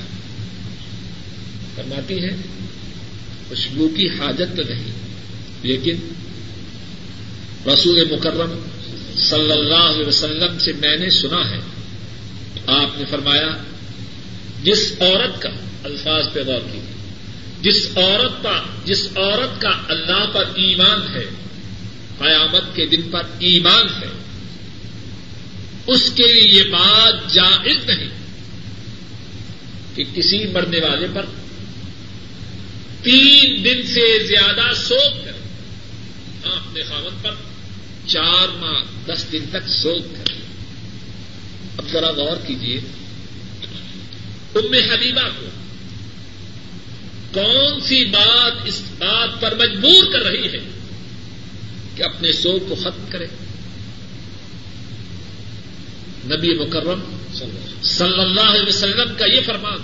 [1.74, 2.30] فرماتی ہے
[3.48, 4.92] خوشبو کی حاجت تو نہیں،
[5.62, 5.96] لیکن
[7.66, 8.52] رسول مکرم
[9.16, 11.60] صلی اللہ علیہ وسلم سے میں نے سنا ہے،
[12.66, 13.50] آپ نے فرمایا،
[14.62, 15.50] جس عورت کا
[15.84, 16.80] الفاظ پہ غور کی
[17.62, 21.24] جس عورت کا، جس عورت کا اللہ پر ایمان ہے،
[22.18, 24.08] قیامت کے دن پر ایمان ہے
[25.94, 28.08] اس کے لیے یہ بات جائز نہیں
[29.94, 31.24] کہ کسی مرنے والے پر
[33.02, 35.32] تین دن سے زیادہ سوکھ کر
[36.48, 37.34] اپنے خامت پر
[38.06, 40.32] چار ماہ، دس دن تک سوکھ کر
[41.76, 42.80] اب ذرا غور کیجیے
[44.54, 45.46] ام حبیبہ کو
[47.32, 50.58] کون سی بات اس بات پر مجبور کر رہی ہے
[51.96, 53.26] کہ اپنے سوگ کو ختم کرے؟
[56.24, 57.00] نبی مکرم
[57.82, 59.78] صلی اللہ علیہ وسلم کا یہ فرمان،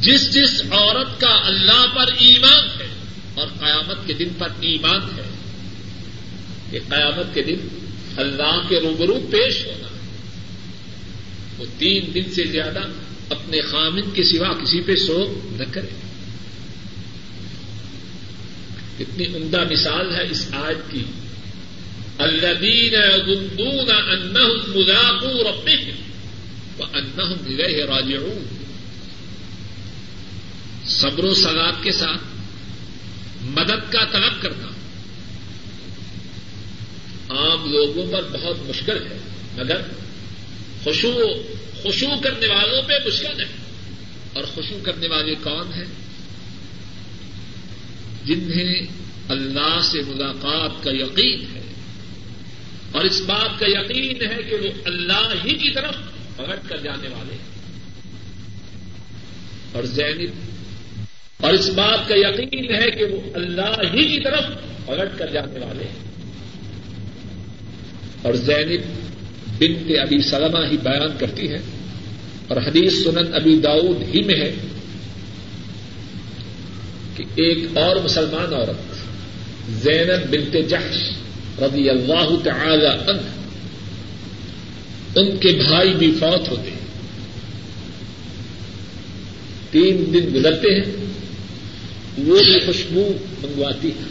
[0.00, 2.88] جس جس عورت کا اللہ پر ایمان ہے
[3.34, 5.30] اور قیامت کے دن پر ایمان ہے
[6.70, 7.68] کہ قیامت کے دن
[8.16, 9.88] اللہ کے روبرو پیش ہونا
[11.58, 12.78] وہ تین دن سے زیادہ
[13.30, 15.88] اپنے خامن کے سوا کسی پہ سو نہ کرے۔
[18.98, 21.04] کتنی عمدہ مثال ہے اس آیت کی۔
[22.18, 25.90] الذین یظنون انہم ملاقو ربهم
[26.78, 28.44] وانہم الیہ راجعون.
[30.86, 32.22] صبر و سلاد کے ساتھ
[33.42, 34.66] مدد کا طلب کرنا.
[37.28, 39.18] عام لوگوں پر بہت مشکل ہے،
[39.56, 39.80] مگر
[40.84, 41.12] خوشو
[41.82, 43.46] خوشو کرنے والوں پہ مشکل ہے۔
[44.32, 45.84] اور خوشو کرنے والے کون ہیں؟
[48.24, 48.86] جنہیں
[49.28, 51.55] اللہ سے ملاقات کا یقین ہے۔
[52.96, 55.94] اور اس بات کا یقین ہے کہ وہ اللہ ہی کی طرف
[56.36, 57.56] پلٹ کر جانے والے ہیں۔
[59.72, 60.30] اور زینب
[61.44, 64.44] اور اس بات کا یقین ہے کہ وہ اللہ ہی کی طرف
[64.86, 66.06] پلٹ کر جانے والے ہیں۔
[68.22, 68.80] اور زینب
[69.58, 71.58] بنت ابی سلمہ ہی بیان کرتی ہے
[72.48, 74.54] اور حدیث سنن ابی داؤد ہی میں ہے
[77.16, 78.96] کہ ایک اور مسلمان عورت
[79.70, 81.25] زینب بنت جحش
[81.62, 83.20] رضی اللہ تعالی عنہ،
[85.18, 86.76] ان کے بھائی بھی فوت ہوتے ہیں۔
[89.70, 90.84] تین دن گزرتے ہیں،
[92.18, 94.04] وہ بھی خوشبو منگواتی ہے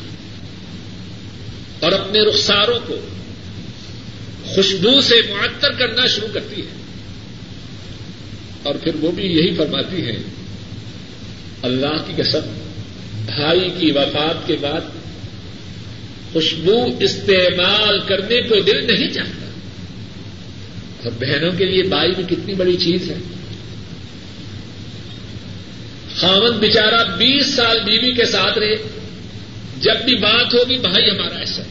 [1.80, 2.96] اور اپنے رخساروں کو
[4.46, 6.68] خوشبو سے معطر کرنا شروع کرتی ہے
[8.64, 10.18] اور پھر وہ بھی یہی فرماتی ہے
[11.62, 12.40] اللہ کی قسم،
[13.26, 14.95] بھائی کی وفات کے بعد
[16.36, 19.46] خوشبو استعمال کرنے کو دل نہیں چاہتا۔
[21.04, 23.16] اور بہنوں کے لیے بائی بھی کتنی بڑی چیز ہے۔
[26.16, 28.76] خامن بچارا بیس سال بیوی کے ساتھ رہے۔
[29.82, 31.62] جب بھی بات ہوگی، بھائی ہمارا ایسا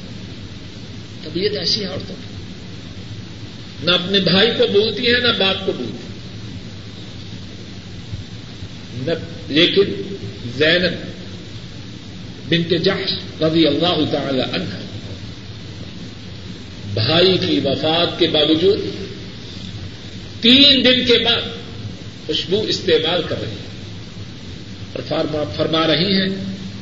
[1.24, 2.34] طبیعت ایسی ہے، عورتوں کی۔
[3.86, 6.08] نہ اپنے بھائی کو بولتی ہے نہ باپ کو بولتی
[8.94, 9.12] نہ
[9.48, 10.16] لیکن
[10.56, 11.23] زینب
[12.48, 14.74] بنت جحش رضی اللہ تعالی عنہ۔
[16.94, 18.78] بھائی کی وفات کے باوجود
[20.40, 21.42] تین دن کے بعد
[22.26, 23.64] خوشبو استعمال کر رہی ہے
[24.92, 26.28] اور فرما رہی ہیں،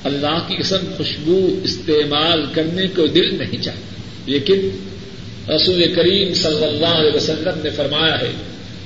[0.05, 4.70] اللہ کی قسم خوشبو استعمال کرنے کو دل نہیں چاہتا۔ لیکن
[5.48, 8.31] رسول کریم صلی اللہ علیہ وسلم نے فرمایا ہے،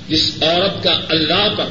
[0.09, 1.65] جس عورت کا اللہ پر،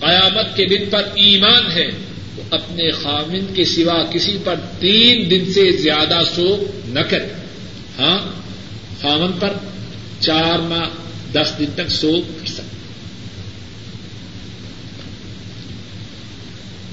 [0.00, 2.05] قیامت کے دن پر ایمان ہے
[2.50, 7.26] اپنے خامن کے سوا کسی پر تین دن سے زیادہ سو نہ کرے
[7.98, 8.18] ہاں
[9.02, 9.52] خامن پر
[10.20, 10.88] چار ماہ،
[11.32, 12.76] دس دن تک سو کر سکتے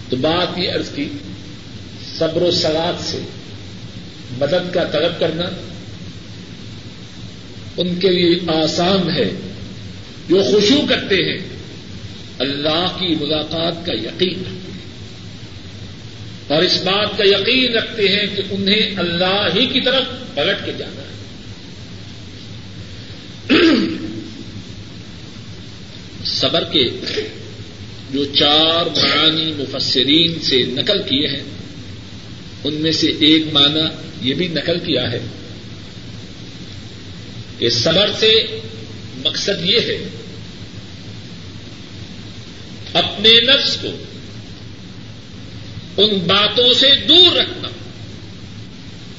[0.09, 1.09] تو بات یہ عرض کی،
[2.17, 3.19] صبر و سلاد سے
[4.37, 5.45] مدد کا طلب کرنا
[7.77, 9.31] ان کے لیے آسان ہے۔
[10.29, 11.49] جو خوشو کرتے ہیں،
[12.39, 14.62] اللہ کی ملاقات کا یقین۔ رکھتے ہیں
[16.47, 20.71] اور اس بات کا یقین رکھتے ہیں کہ انہیں اللہ ہی کی طرف پلٹ کے
[20.77, 21.13] جانا ہے۔
[26.25, 26.89] صبر کے
[28.11, 31.43] جو چار معانی مفسرین سے نقل کیے ہیں،
[32.63, 33.81] ان میں سے ایک معنی
[34.21, 35.19] یہ بھی نقل کیا ہے
[37.59, 38.31] کہ صبر سے
[39.25, 39.97] مقصد یہ ہے،
[42.93, 43.91] اپنے نفس کو
[45.97, 47.67] ان باتوں سے دور رکھنا۔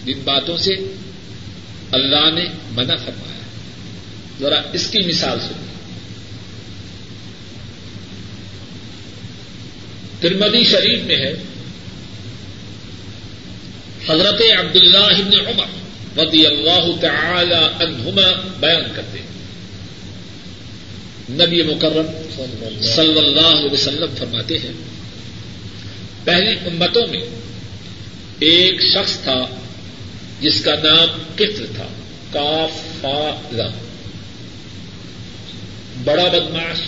[0.04, 0.74] جن باتوں سے
[1.92, 3.42] اللہ نے منع فرمایا۔
[4.40, 5.64] ذرا اس کی مثال سنیں۔
[10.20, 11.32] ترمدی شریف میں ہے۔
[14.08, 15.66] حضرت عبداللہ ابن عمر
[16.26, 19.26] رضی اللہ تعالی عنہما بیان کرتے ہیں۔
[21.30, 22.06] نبی مکرم
[22.96, 24.72] صلی اللہ علیہ وسلم فرماتے ہیں۔
[26.24, 27.20] پہلی امتوں میں
[28.38, 29.46] ایک شخص تھا
[30.40, 31.86] جس کا نام کفر تھا
[32.30, 33.68] کاف فا لا
[36.04, 36.80] بڑا بدماش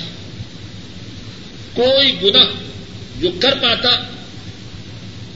[1.74, 2.52] کوئی گناہ
[3.20, 3.88] جو کر پاتا،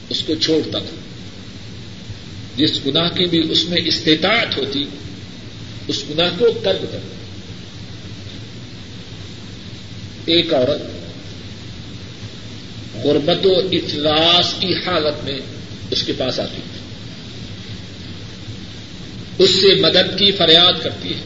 [0.09, 0.95] اس کو چھوڑتا تھا۔
[2.55, 4.85] جس گناہ کی بھی اس میں استطاعت ہوتی،
[5.87, 6.99] اس گناہ کو کر گزر
[10.25, 11.00] ایک عورت
[12.95, 15.39] غربت و اجلاس کی حالت میں
[15.91, 16.81] اس کے پاس آتی تھی
[19.43, 21.21] اس سے مدد کی فریاد کرتی ہے۔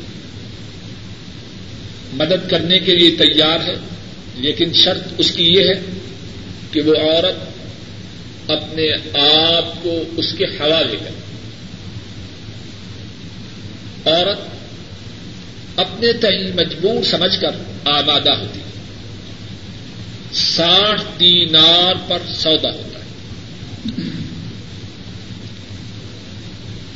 [2.14, 3.76] مدد کرنے کے لیے تیار ہے،
[4.36, 5.82] لیکن شرط اس کی یہ ہے
[6.72, 7.36] کہ وہ عورت
[8.52, 8.94] اپنے
[9.54, 11.16] آپ کو اس کے حوالے کرے۔
[14.12, 14.40] عورت
[15.80, 17.52] اپنے تئیں مجبور سمجھ کر
[17.86, 18.66] آبادہ ہوتی ہے۔
[20.36, 23.06] ساٹھ دینار پر سودا ہوتا ہے۔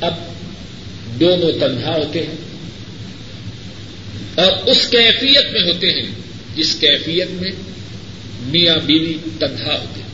[0.01, 0.13] اب
[1.19, 2.35] دونوں تنہا ہوتے ہیں۔
[4.35, 6.09] اور اس کیفیت میں ہوتے ہیں
[6.55, 7.51] جس کیفیت میں
[8.41, 10.09] میاں بیوی تنہا ہوتے ہیں۔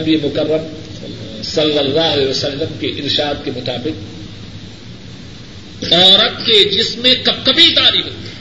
[0.00, 0.80] نبی مکرم
[1.42, 4.20] صلی اللہ علیہ وسلم کے ارشاد کے مطابق
[5.92, 8.39] عورت کے جسم میں کب کبھی تاری ہوتی ہے۔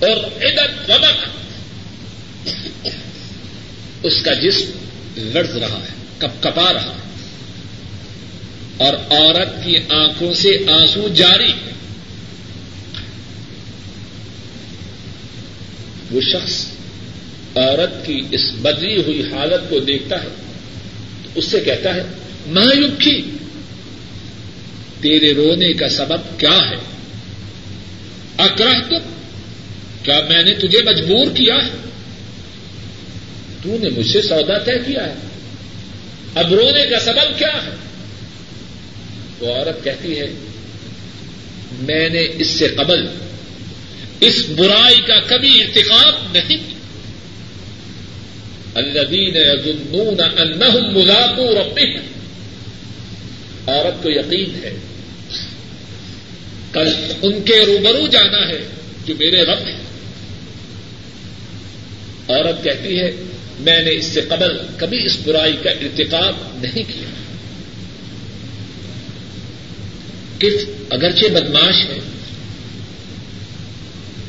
[0.00, 1.28] اور ادت وبک
[4.02, 4.70] اس کا جسم
[5.16, 7.08] لڑز رہا ہے کب کپا رہا ہے۔
[8.76, 11.52] اور عورت کی آنکھوں سے آنسو جاری۔
[16.10, 16.66] وہ شخص
[17.56, 20.28] عورت کی اس بدلی ہوئی حالت کو دیکھتا ہے،
[21.22, 22.02] تو اس سے کہتا ہے
[22.46, 23.30] مایوکی
[25.00, 26.76] تیرے رونے کا سبب کیا ہے؟
[28.38, 28.96] اکراہ تو
[30.08, 31.70] کیا میں نے تجھے مجبور کیا ہے؟
[33.62, 35.14] تو نے مجھ سے سودا طے کیا ہے۔
[36.34, 37.70] اب رونے کا سبب کیا ہے؟
[39.40, 40.26] وہ عورت کہتی ہے،
[41.72, 43.06] میں نے اس سے قبل
[44.20, 46.78] اس برائی کا کبھی ارتقاب نہیں کیا۔
[48.74, 52.00] الذین یظنون انہم ملاقو ربهم
[53.66, 54.76] عورت کو یقین ہے،
[56.72, 56.88] کل
[57.22, 58.68] ان کے روبرو جانا ہے
[59.06, 59.87] جو میرے رب ہیں۔
[62.28, 63.12] عورت کہتی ہے،
[63.60, 67.08] میں نے اس سے قبل کبھی اس برائی کا ارتقاب نہیں کیا۔
[70.38, 70.52] کس
[70.90, 71.98] اگرچہ بدماش ہے،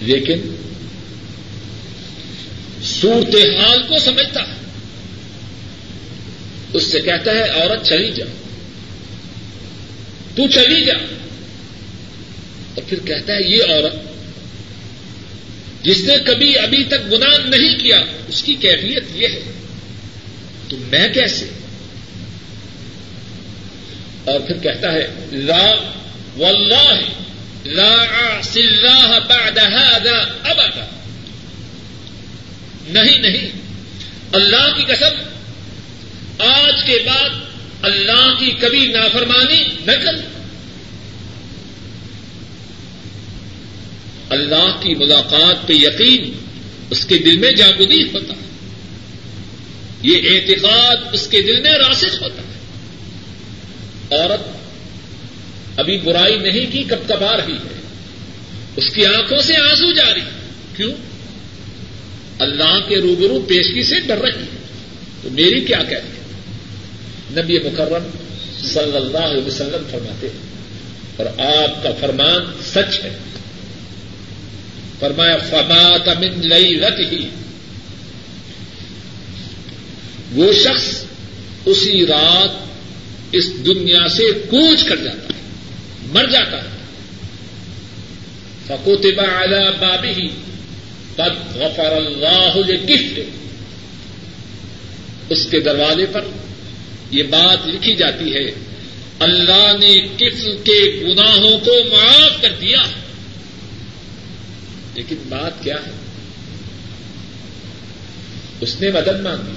[0.02, 0.56] لیکن
[2.84, 4.54] صورت حال کو سمجھتا ہے۔
[6.74, 8.26] اس سے کہتا ہے، عورت چلی جا۔
[10.36, 10.94] تو چلی جا۔
[12.76, 14.09] اور پھر کہتا ہے، یہ عورت
[15.84, 19.52] جس نے کبھی ابھی تک گناہ نہیں کیا، اس کی کیفیت یہ ہے۔
[20.70, 21.46] تو میں کیسے؟
[24.26, 25.76] اور پھر کہتا ہے، لا،
[26.38, 27.00] واللہ،
[27.66, 27.96] لا
[28.56, 30.86] اللہ بعد هذا ابدا۔
[32.88, 33.52] نہیں نہیں۔
[34.34, 35.24] اللہ کی قسم،
[36.40, 37.30] آج کے بعد
[37.82, 40.39] اللہ کی کبھی نافرمانی نہ کر
[44.30, 46.32] اللہ کی ملاقات پہ یقین
[46.90, 48.50] اس کے دل میں جاگودی ہوتا۔ ہے
[50.04, 52.60] یہ اعتقاد اس کے دل میں راسخ ہوتا ہے۔
[54.18, 54.42] عورت
[55.80, 57.82] ابھی برائی نہیں کی، کب کب آ رہی ہے۔
[58.76, 60.22] اس کی آنکھوں سے آنسو جاری۔
[60.76, 60.92] کیوں؟
[62.40, 64.58] اللہ کے روبرو پیشگی سے ڈر رہی ہے۔
[65.22, 66.20] تو میری کیا کہتے ہیں؟
[67.42, 68.10] نبی مکرم
[68.68, 70.38] صلی اللہ علیہ وسلم فرماتے ہیں،
[71.18, 71.26] اور
[71.66, 73.18] آپ کا فرمان سچ ہے۔
[75.00, 77.30] فرمایا، فمات من لئی رت ہی
[80.32, 81.04] وہ شخص
[81.66, 82.50] اسی رات
[83.32, 85.40] اس دنیا سے کوچ کر جاتا ہے،
[86.12, 86.70] مر جاتا ہے۔
[88.68, 90.28] فکوتبا اعلی بابی ہی
[91.16, 93.20] پد غفر اللہ گفٹ
[95.30, 96.22] اس کے دروازے پر
[97.12, 98.52] یہ بات لکھی جاتی ہے،
[99.20, 102.82] اللہ نے کفل کے گناہوں کو معاف کر دیا۔
[105.00, 105.92] لیکن بات کیا ہے؟
[108.62, 109.54] اس نے مدد مانگی۔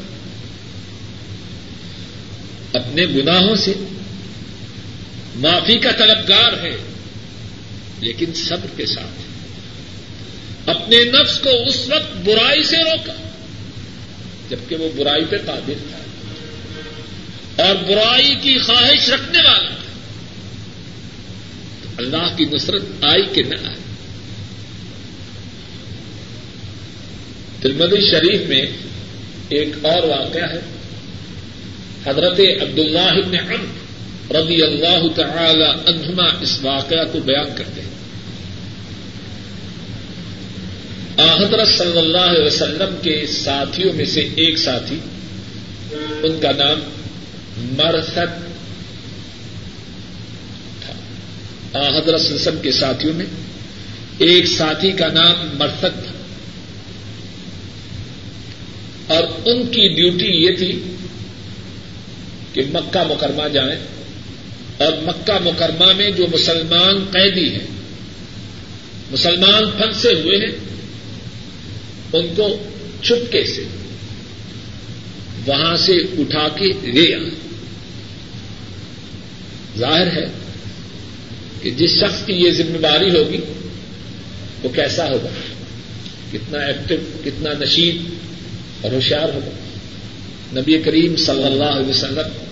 [2.72, 3.72] اپنے گناہوں سے
[5.34, 6.76] معافی کا طلبگار ہے،
[8.00, 9.22] لیکن صبر کے ساتھ۔
[10.70, 13.30] اپنے نفس کو اس وقت برائی سے روکا،
[14.50, 15.98] جبکہ وہ برائی پہ قابل تھا۔
[17.66, 19.92] اور برائی کی خواہش رکھنے والا تھا۔
[21.96, 23.81] اللہ کی نصرت آئی کہ نہ آئی۔
[27.62, 28.62] ترمدی شریف میں
[29.48, 30.60] ایک اور واقعہ ہے۔
[32.06, 37.92] حضرت عبد اللہ عمر رضی اللہ تعالی عنہما اس واقعہ کو بیان کرتے ہیں۔
[41.38, 44.98] حضرت صلی اللہ علیہ وسلم کے ساتھیوں میں سے ایک ساتھی،
[46.22, 46.80] ان کا نام
[47.56, 48.40] مرسد
[50.80, 50.92] تھا۔
[51.78, 53.26] حضرت وسلم کے ساتھیوں میں
[54.18, 56.12] ایک ساتھی کا نام مرسد تھا
[59.14, 60.82] اور ان کی ڈیوٹی یہ تھی
[62.52, 63.78] کہ مکہ مکرمہ جائیں
[64.78, 67.66] اور مکہ مکرمہ میں جو مسلمان قیدی ہیں،
[69.10, 70.52] مسلمان پھنسے ہوئے ہیں،
[72.12, 72.56] ان کو
[73.02, 73.62] چپکے سے،
[75.46, 77.30] وہاں سے اٹھا کے لے آئے
[79.78, 80.26] ظاہر ہے
[81.62, 83.40] کہ جس شخص کی یہ ذمہ داری ہوگی،
[84.62, 85.28] وہ کیسا ہوگا؟
[86.32, 87.96] کتنا ایکٹیو کتنا نشید
[88.82, 89.50] اور ہوشیار ہوگا
[90.60, 92.44] نبی کریم صلی اللہ علیہ وسلم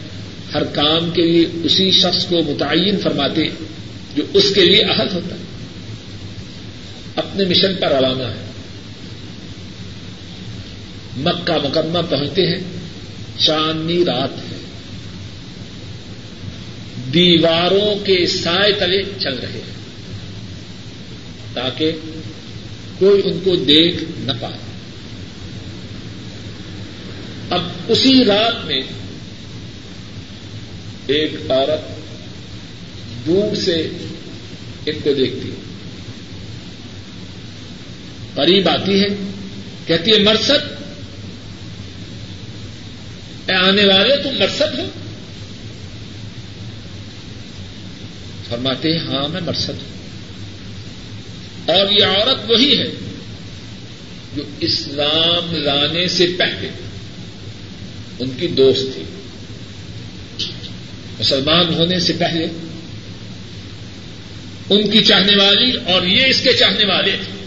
[0.55, 3.45] ہر کام کے لیے اسی شخص کو متعین فرماتے
[4.16, 5.41] جو اس کے لیے اہل ہوتا ہے۔
[7.16, 8.51] اپنے مشن پر روانہ ہے۔
[11.16, 12.59] مکہ مقدمہ پہنچتے ہیں۔
[13.39, 14.57] چاندنی رات ہے۔
[17.14, 19.81] دیواروں کے سائے تلے چل رہے ہیں۔
[21.55, 21.93] تاکہ
[22.99, 24.70] کوئی ان کو دیکھ نہ پائے۔
[27.51, 28.82] اب اسی رات میں
[31.07, 31.80] ایک عورت
[33.26, 33.88] دور سے
[34.86, 35.55] ان کو دیکھتی ہے۔
[38.34, 39.07] قریب آتی ہے،
[39.86, 40.72] کہتی ہے، مرسد!
[43.46, 44.88] اے آنے والے، تم مرسد ہو۔
[48.48, 49.90] فرماتے ہیں ہاں میں مرسد ہوں۔
[51.66, 52.86] اور یہ عورت وہی ہے
[54.36, 56.68] جو اسلام لانے سے پہلے
[58.21, 59.03] ان کی دوست تھی۔
[61.21, 62.47] مسلمان ہونے سے پہلے
[64.71, 67.45] ان کی چاہنے والی اور یہ اس کے چاہنے والے تھے۔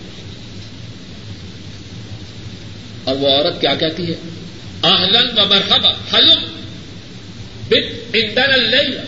[3.03, 4.15] اور وہ عورت کیا کہتی ہے؟
[4.81, 6.43] آہلن و مرحبا، حلم
[7.69, 9.01] بت اندر اللہ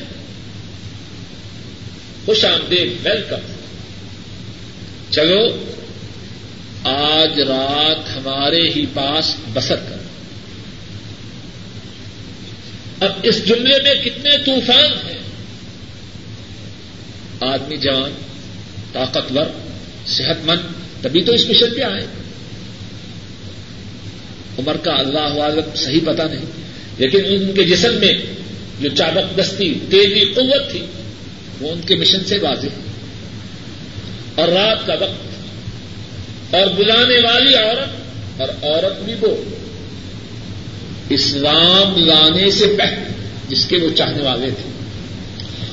[2.26, 3.54] خوش آمدید، ویلکم۔
[5.12, 5.66] چلو،
[6.84, 9.95] آج رات ہمارے ہی پاس بسر کر۔
[13.00, 15.18] اب اس جملے میں کتنے طوفان ہیں؟
[17.42, 18.16] آدمی جان
[18.94, 19.46] طاقتور
[20.08, 20.60] صحت مند
[21.04, 22.08] تبھی تو اس مشن پہ آئے۔
[24.60, 26.46] عمر کا اللہ عالم صحیح پتا نہیں،
[26.98, 28.14] لیکن ان کے جسم میں
[28.80, 30.86] جو چابک دستی، تیزی، قوت تھی،
[31.62, 32.68] وہ ان کے مشن سے واضح۔
[34.36, 37.90] اور رات کا وقت، اور بلانے والی عورت،
[38.42, 39.56] اور عورت بھی وہ۔
[41.10, 43.14] اسلام لانے سے پہلے،
[43.50, 44.76] جس کے وہ چاہنے والے تھے۔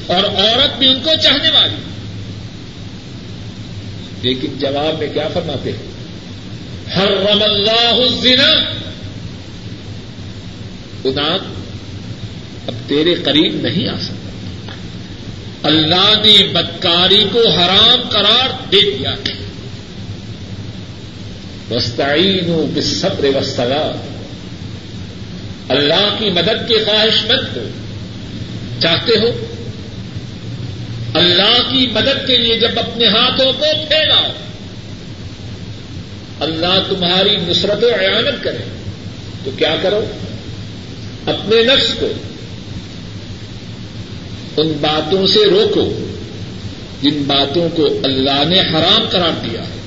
[0.07, 1.77] اور عورت بھی ان کو چاہنے والی۔
[4.23, 5.79] لیکن جواب میں کیا فرماتے ہیں؟
[6.97, 8.73] ہر رم اللہ الزنا۔
[11.03, 11.37] خدا،
[12.67, 14.23] اب تیرے قریب نہیں آ سکتا۔
[15.63, 19.15] اللہ نے بدکاری کو حرام قرار دے دیا۔
[21.71, 23.91] وسطین بس صبر وسطلا
[25.69, 27.69] اللہ کی مدد کے خواہش مند ہو،
[28.81, 29.47] چاہتے ہو؟
[31.15, 34.33] اللہ کی مدد کے لیے جب اپنے ہاتھوں کو پھیلاؤ،
[36.41, 38.65] اللہ تمہاری نصرت و عیانت کرے،
[39.45, 40.05] تو کیا کرو؟
[41.27, 42.13] اپنے نفس کو
[44.57, 46.15] ان باتوں سے روکو
[47.03, 49.81] جن باتوں کو اللہ نے حرام قرار دیا۔ ہے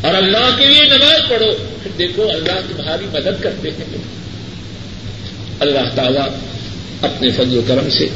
[0.00, 1.52] اور اللہ کے لیے نماز پڑھو،
[1.82, 3.84] پھر دیکھو اللہ تمہاری مدد کرتے ہیں۔
[5.60, 6.20] اللہ تعالی
[7.02, 8.08] اپنے فضل و کرم سے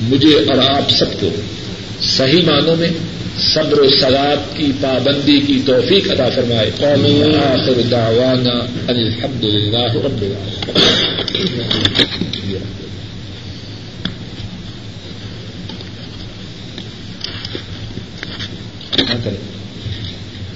[0.00, 1.28] مجھے اور آپ سب کو
[2.02, 2.88] صحیح معنوں میں
[3.54, 6.70] صبر و سلاد کی پابندی کی توفیق ادا فرمائے۔
[7.36, 10.24] آخر دعوانا ان الحمد للہ رب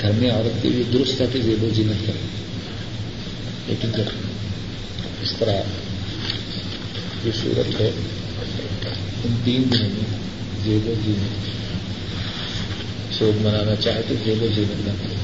[0.01, 2.19] گھر میں عورت کے لیے درست ہے کہ زیب و زینت کرے
[3.69, 4.11] لیکن جب
[5.23, 5.53] اس طرح
[7.25, 7.91] جو صورت ہے۔
[9.25, 10.19] ان تین دنوں میں
[10.65, 11.55] زیب و زینت
[13.19, 15.15] شوق منانا چاہے تو جیب و جیب نہ کرے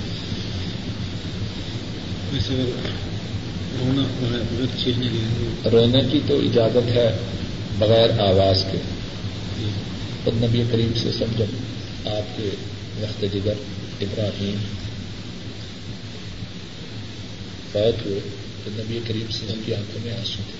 [5.72, 7.18] رونے کی تو اجازت ہے
[7.78, 8.78] بغیر آواز کے۔
[10.24, 11.44] خود نبی کریم سے سمجھو
[12.10, 12.50] آپ کے
[13.00, 13.54] وقت جگر
[14.00, 14.56] ابراہیم
[17.72, 18.20] فوت ہوئے۔
[18.64, 20.59] تو نبی کریم سے کی آنکھوں میں آنسو تھے۔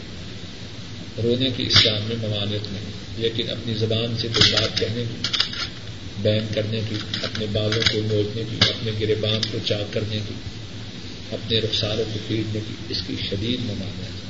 [1.23, 5.29] رونے کی اسلام میں ممانت نہیں، لیکن اپنی زبان سے کوئی بات کہنے کی
[6.23, 10.35] بین کرنے کی، اپنے بالوں کو موڑنے کی، اپنے گرے باندھ کو چاک کرنے کی،
[11.31, 14.21] اپنے رخساروں کو پیٹنے کی، اس کی شدید ممانعت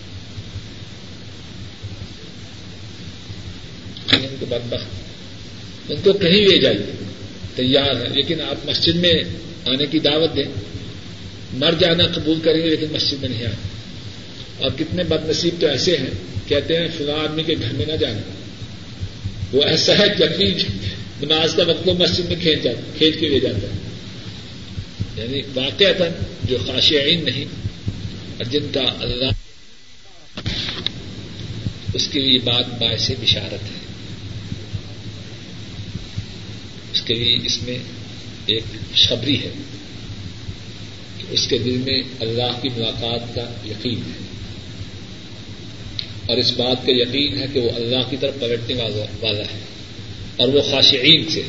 [4.12, 4.87] ان کو بدبخت،
[5.91, 7.05] ان کو کہیں لے جائیے،
[7.57, 9.14] تیار ہے لیکن آپ مسجد میں
[9.66, 10.45] آنے کی دعوت دیں۔
[11.53, 13.68] مر جانا قبول کریں گے، لیکن مسجد میں نہیں آنا۔
[14.62, 16.11] اور کتنے بد نصیب تو ایسے ہیں،
[16.48, 18.20] کہتے ہیں فلاں آدمی کے گھر میں نہ جانا۔
[19.52, 20.54] وہ ایسا ہے جبھی
[21.22, 23.90] نماز کا وقت مسجد میں کھینچ جاتا، کھینچ کے لے جاتا ہے۔
[25.22, 26.04] یعنی واقع تھا
[26.44, 27.44] جو خاشعین نہیں،
[28.36, 29.30] اور جن کا اللہ
[31.94, 33.80] اس کے لیے بات باعث بشارت ہے۔
[36.92, 37.78] اس کے لیے اس میں
[38.46, 38.62] ایک
[39.08, 39.50] خبری ہے۔
[41.18, 44.30] کہ اس کے دل میں اللہ کی ملاقات کا یقین ہے۔
[46.31, 48.74] اور اس بات کا یقین ہے کہ وہ اللہ کی طرف پلٹنے
[49.20, 49.59] والا ہے
[50.37, 51.43] اور وہ خاشعین سے۔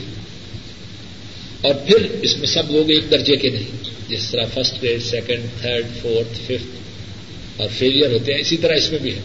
[1.62, 5.62] اور پھر اس میں سب لوگ ایک درجے کے نہیں، جس طرح first grade second
[5.62, 9.22] third fourth fifth اور فیلئر ہوتے ہیں، اسی طرح اس میں بھی ہے۔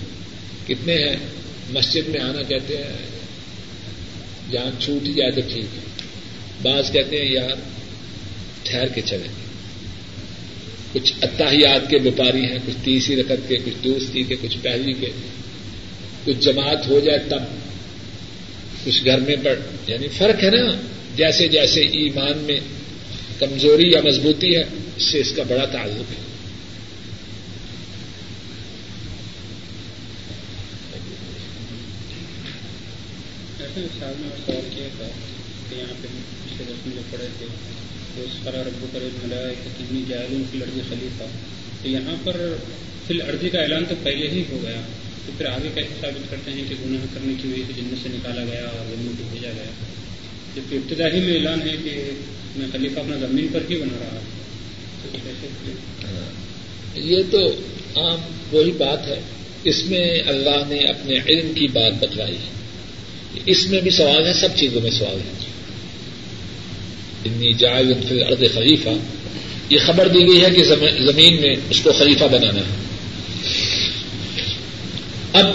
[0.67, 1.17] کتنے ہیں؟
[1.71, 2.93] مسجد میں آنا کہتے ہیں،
[4.53, 5.81] جان چھوٹ ہی جائے تو ٹھیک ہے۔
[6.63, 7.57] بعض کہتے ہیں، یار،
[8.63, 9.47] ٹھہر کے چلیں
[10.93, 15.07] کچھ اتحیات کے وپاری ہیں، کچھ تیسری رقط کے، کچھ دوسری کے، کچھ پہلی کے۔
[16.27, 17.43] کچھ جماعت ہو جائے تب
[18.85, 19.55] کچھ گھر میں پڑ
[19.87, 20.81] یعنی فرق ہے نا؟
[21.17, 22.61] جیسے جیسے ایمان میں
[23.39, 24.65] کمزوری یا مضبوطی ہے،
[24.97, 26.27] اس سے اس کا بڑا تعلق ہے۔
[33.99, 35.07] صاحب نے سوال کیا تھا
[35.71, 36.09] کہ یہاں پہ
[36.45, 37.47] پچھلے دس میں جو تھے،
[38.17, 41.25] تو اس قرار ابو کریم ملا کہ کتنی جائل کی لڑکی خلیفہ۔
[41.83, 42.57] تو یہاں پر
[43.07, 44.81] فی الارضی کا اعلان تو پہلے ہی ہو گیا۔
[45.27, 48.09] تو پھر آگے کیسے ثابت کرتے ہیں کہ گناہ کرنے کی وجہ سے جنت سے
[48.09, 49.65] نکالا گیا اور زمین کو بھیجا گیا؟
[50.57, 52.11] جبکہ ابتدائی میں اعلان ہے کہ
[52.57, 54.21] میں خلیفہ اپنا زمین پر ہی بنا رہا
[56.05, 56.47] ہاں۔
[56.95, 57.49] یہ تو
[57.97, 58.19] عام
[58.53, 59.21] وہی بات ہے۔
[59.65, 62.57] اس میں اللہ نے اپنے علم کی بات بتلائی۔ ہے
[63.47, 65.33] اس میں بھی سوال ہے، سب چیزوں میں سوال ہے۔
[67.25, 68.89] اتنی جائز فی ارد خلیفہ۔
[69.71, 70.65] یہ خبر دی گئی ہے کہ
[71.13, 72.96] زمین میں اس کو خلیفہ بنانا ہے۔
[75.37, 75.47] اب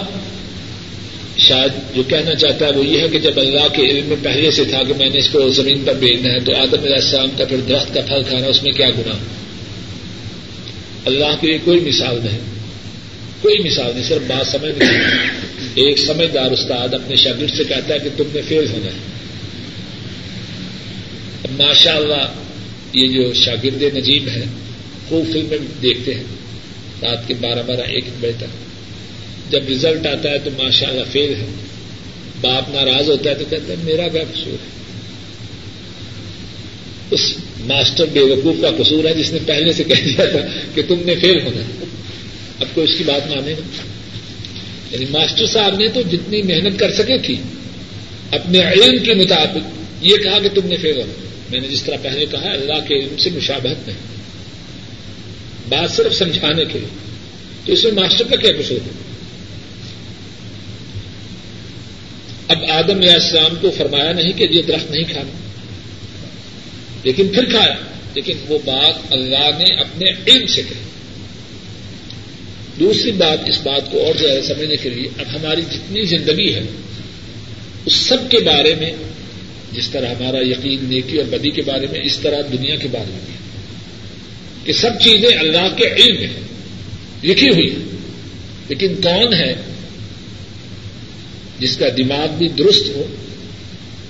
[1.38, 4.50] شاید جو کہنا چاہتا ہے وہ یہ ہے کہ جب اللہ کے علم میں پہلے
[4.50, 7.30] سے تھا کہ میں نے اس کو زمین پر بیچنا ہے، تو آدم علیہ السلام
[7.38, 9.16] کا پھر درخت کا پھل کھانا، اس میں کیا گنا
[11.04, 12.38] اللہ کے لیے کوئی مثال نہیں۔
[13.40, 15.00] کوئی مثال نہیں، صرف بات سمجھ نہیں
[15.74, 19.12] ایک سمجھدار استاد اپنے شاگرد سے کہتا ہے کہ تم نے فیل ہونا ہے۔
[21.58, 22.34] ماشاء اللہ
[22.92, 24.44] یہ جو شاگرد نجیب ہیں،
[25.08, 26.24] خوب فلمیں دیکھتے ہیں۔
[27.02, 28.71] رات کے بارہ بارہ ایک بجے تک۔
[29.52, 31.46] جب ریزلٹ آتا ہے تو ماشاء اللہ فیل ہے۔
[32.40, 34.68] باپ ناراض ہوتا ہے تو کہتا ہے، میرا کیا قصور ہے؟
[37.10, 40.38] اس ماسٹر بے وقوف کا قصور ہے جس نے پہلے سے کہہ دیا تھا
[40.74, 41.84] کہ تم نے فیل ہونا ہے۔
[42.60, 43.82] اب کوئی اس کی بات مانے گا
[44.90, 47.36] یعنی ماسٹر صاحب نے تو جتنی محنت کر سکے تھی،
[48.30, 51.12] اپنے علم کے مطابق یہ کہا کہ تم نے فیل ہونا
[51.50, 53.98] میں نے جس طرح پہلے کہا، اللہ کے علم سے مشابہت نہیں۔
[55.68, 56.88] بات صرف سمجھانے کے لیے۔
[57.64, 59.01] تو اس میں ماسٹر کا کیا قصور ہے؟
[62.52, 65.30] اب آدم علیہ السلام کو فرمایا نہیں کہ یہ درخت نہیں کھانا۔
[67.04, 67.74] لیکن پھر کھایا۔
[68.14, 70.82] لیکن وہ بات اللہ نے اپنے علم سے کہی۔
[72.80, 76.62] دوسری بات اس بات کو اور زیادہ سمجھنے کے لیے، اب ہماری جتنی زندگی ہے،
[77.84, 78.92] اس سب کے بارے میں،
[79.72, 83.10] جس طرح ہمارا یقین نیکی اور بدی کے بارے میں، اس طرح دنیا کے بارے
[83.10, 83.32] میں۔
[84.64, 86.40] کہ سب چیزیں اللہ کے علم میں
[87.24, 87.76] لکھی ہوئی
[88.68, 89.54] لیکن کون ہے
[91.62, 93.14] جس کا دماغ بھی درست ہو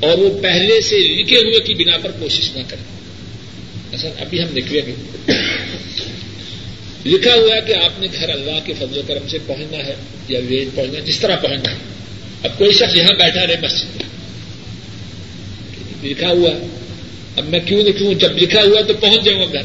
[0.00, 2.82] اور وہ پہلے سے لکھے ہوئے کی بنا پر کوشش نہ کرے۔
[3.96, 4.94] اصل ابھی ہم نکلیں گے۔
[7.06, 9.94] لکھا ہوا ہے کہ آپ نے گھر اللہ کے فضل و کرم سے پہنچنا ہے
[10.28, 11.76] یا ویٹ پہنچنا ہے، جس طرح پہنچنا ہے۔
[12.42, 14.04] اب کوئی شخص یہاں بیٹھا رہے مسجد میں۔
[16.02, 16.66] لکھا ہوا ہے۔
[17.36, 19.62] اب میں کیوں لکھوں؟ جب لکھا ہوا تو پہنچ جاؤں گا گھر۔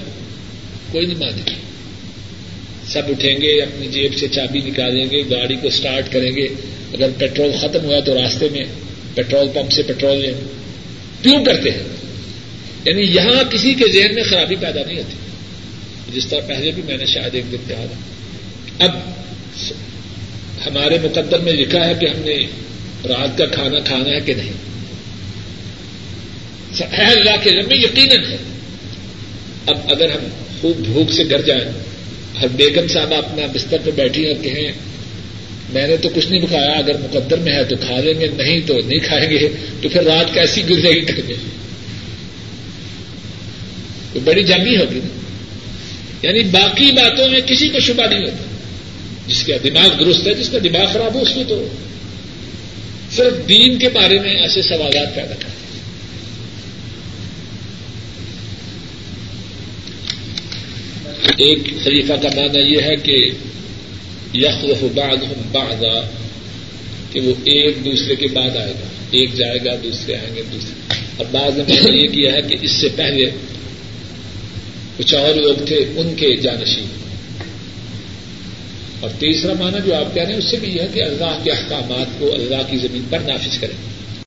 [0.92, 1.52] کوئی نہیں۔ مانے
[2.88, 6.48] سب اٹھیں گے، اپنی جیب سے چابی نکالیں گے، گاڑی کو اسٹارٹ کریں گے۔
[6.94, 8.66] اگر پیٹرول ختم ہوا تو راستے میں
[9.16, 10.32] پیٹرول پمپ سے پیٹرول لیں۔
[11.24, 11.84] کیوں کرتے ہیں؟
[12.86, 15.18] یعنی یہاں کسی کے ذہن میں خرابی پیدا نہیں ہوتی۔
[16.14, 18.96] جس طرح پہلے بھی میں نے شاید ایک دن کہا تھا۔ اب
[20.66, 22.38] ہمارے مقدر میں لکھا ہے کہ ہم نے
[23.08, 24.54] رات کا کھانا کھانا ہے کہ نہیں؟
[26.82, 28.38] ہے اللہ کے میں یقیناً ہے۔
[29.66, 30.28] اب اگر ہم
[30.62, 31.72] خوب بھوک سے گر جائیں
[32.40, 34.72] اور بیگم صاحب اپنا بستر پہ بیٹھی اور کہیں
[35.70, 38.62] میں نے تو کچھ نہیں کھایا اگر مقدر میں ہے تو کھا لیں گے، نہیں
[38.68, 39.50] تو نہیں کھائیں گے،
[39.82, 41.34] تو پھر رات کیسی گزرے گی کریں گے
[44.14, 45.18] تو بڑی جنگی ہوگی نا۔
[46.28, 48.44] یعنی باقی باتوں میں کسی کو شبہ نہیں ہوتا۔
[49.28, 51.68] جس کا دماغ درست ہے، جس کا دماغ خراب ہو اس کو تو
[53.16, 55.58] صرف دین کے بارے میں ایسے سوالات پیدا کرتے
[61.38, 63.32] ایک خلیفہ کا معنی یہ ہے کہ
[64.38, 66.10] یخ بعد بعضا،
[67.12, 70.94] کہ وہ ایک دوسرے کے بعد آئے گا۔ ایک جائے گا، دوسرے آئیں گے، دوسرے۔
[71.18, 73.30] اور بعض نے یہ کیا ہے کہ اس سے پہلے
[74.98, 76.86] کچھ اور لوگ تھے، ان کے جانشین۔
[79.00, 81.40] اور تیسرا معنی جو آپ کہہ رہے ہیں، اس سے بھی یہ ہے کہ اللہ
[81.44, 83.97] کے احکامات کو اللہ کی زمین پر نافذ کریں۔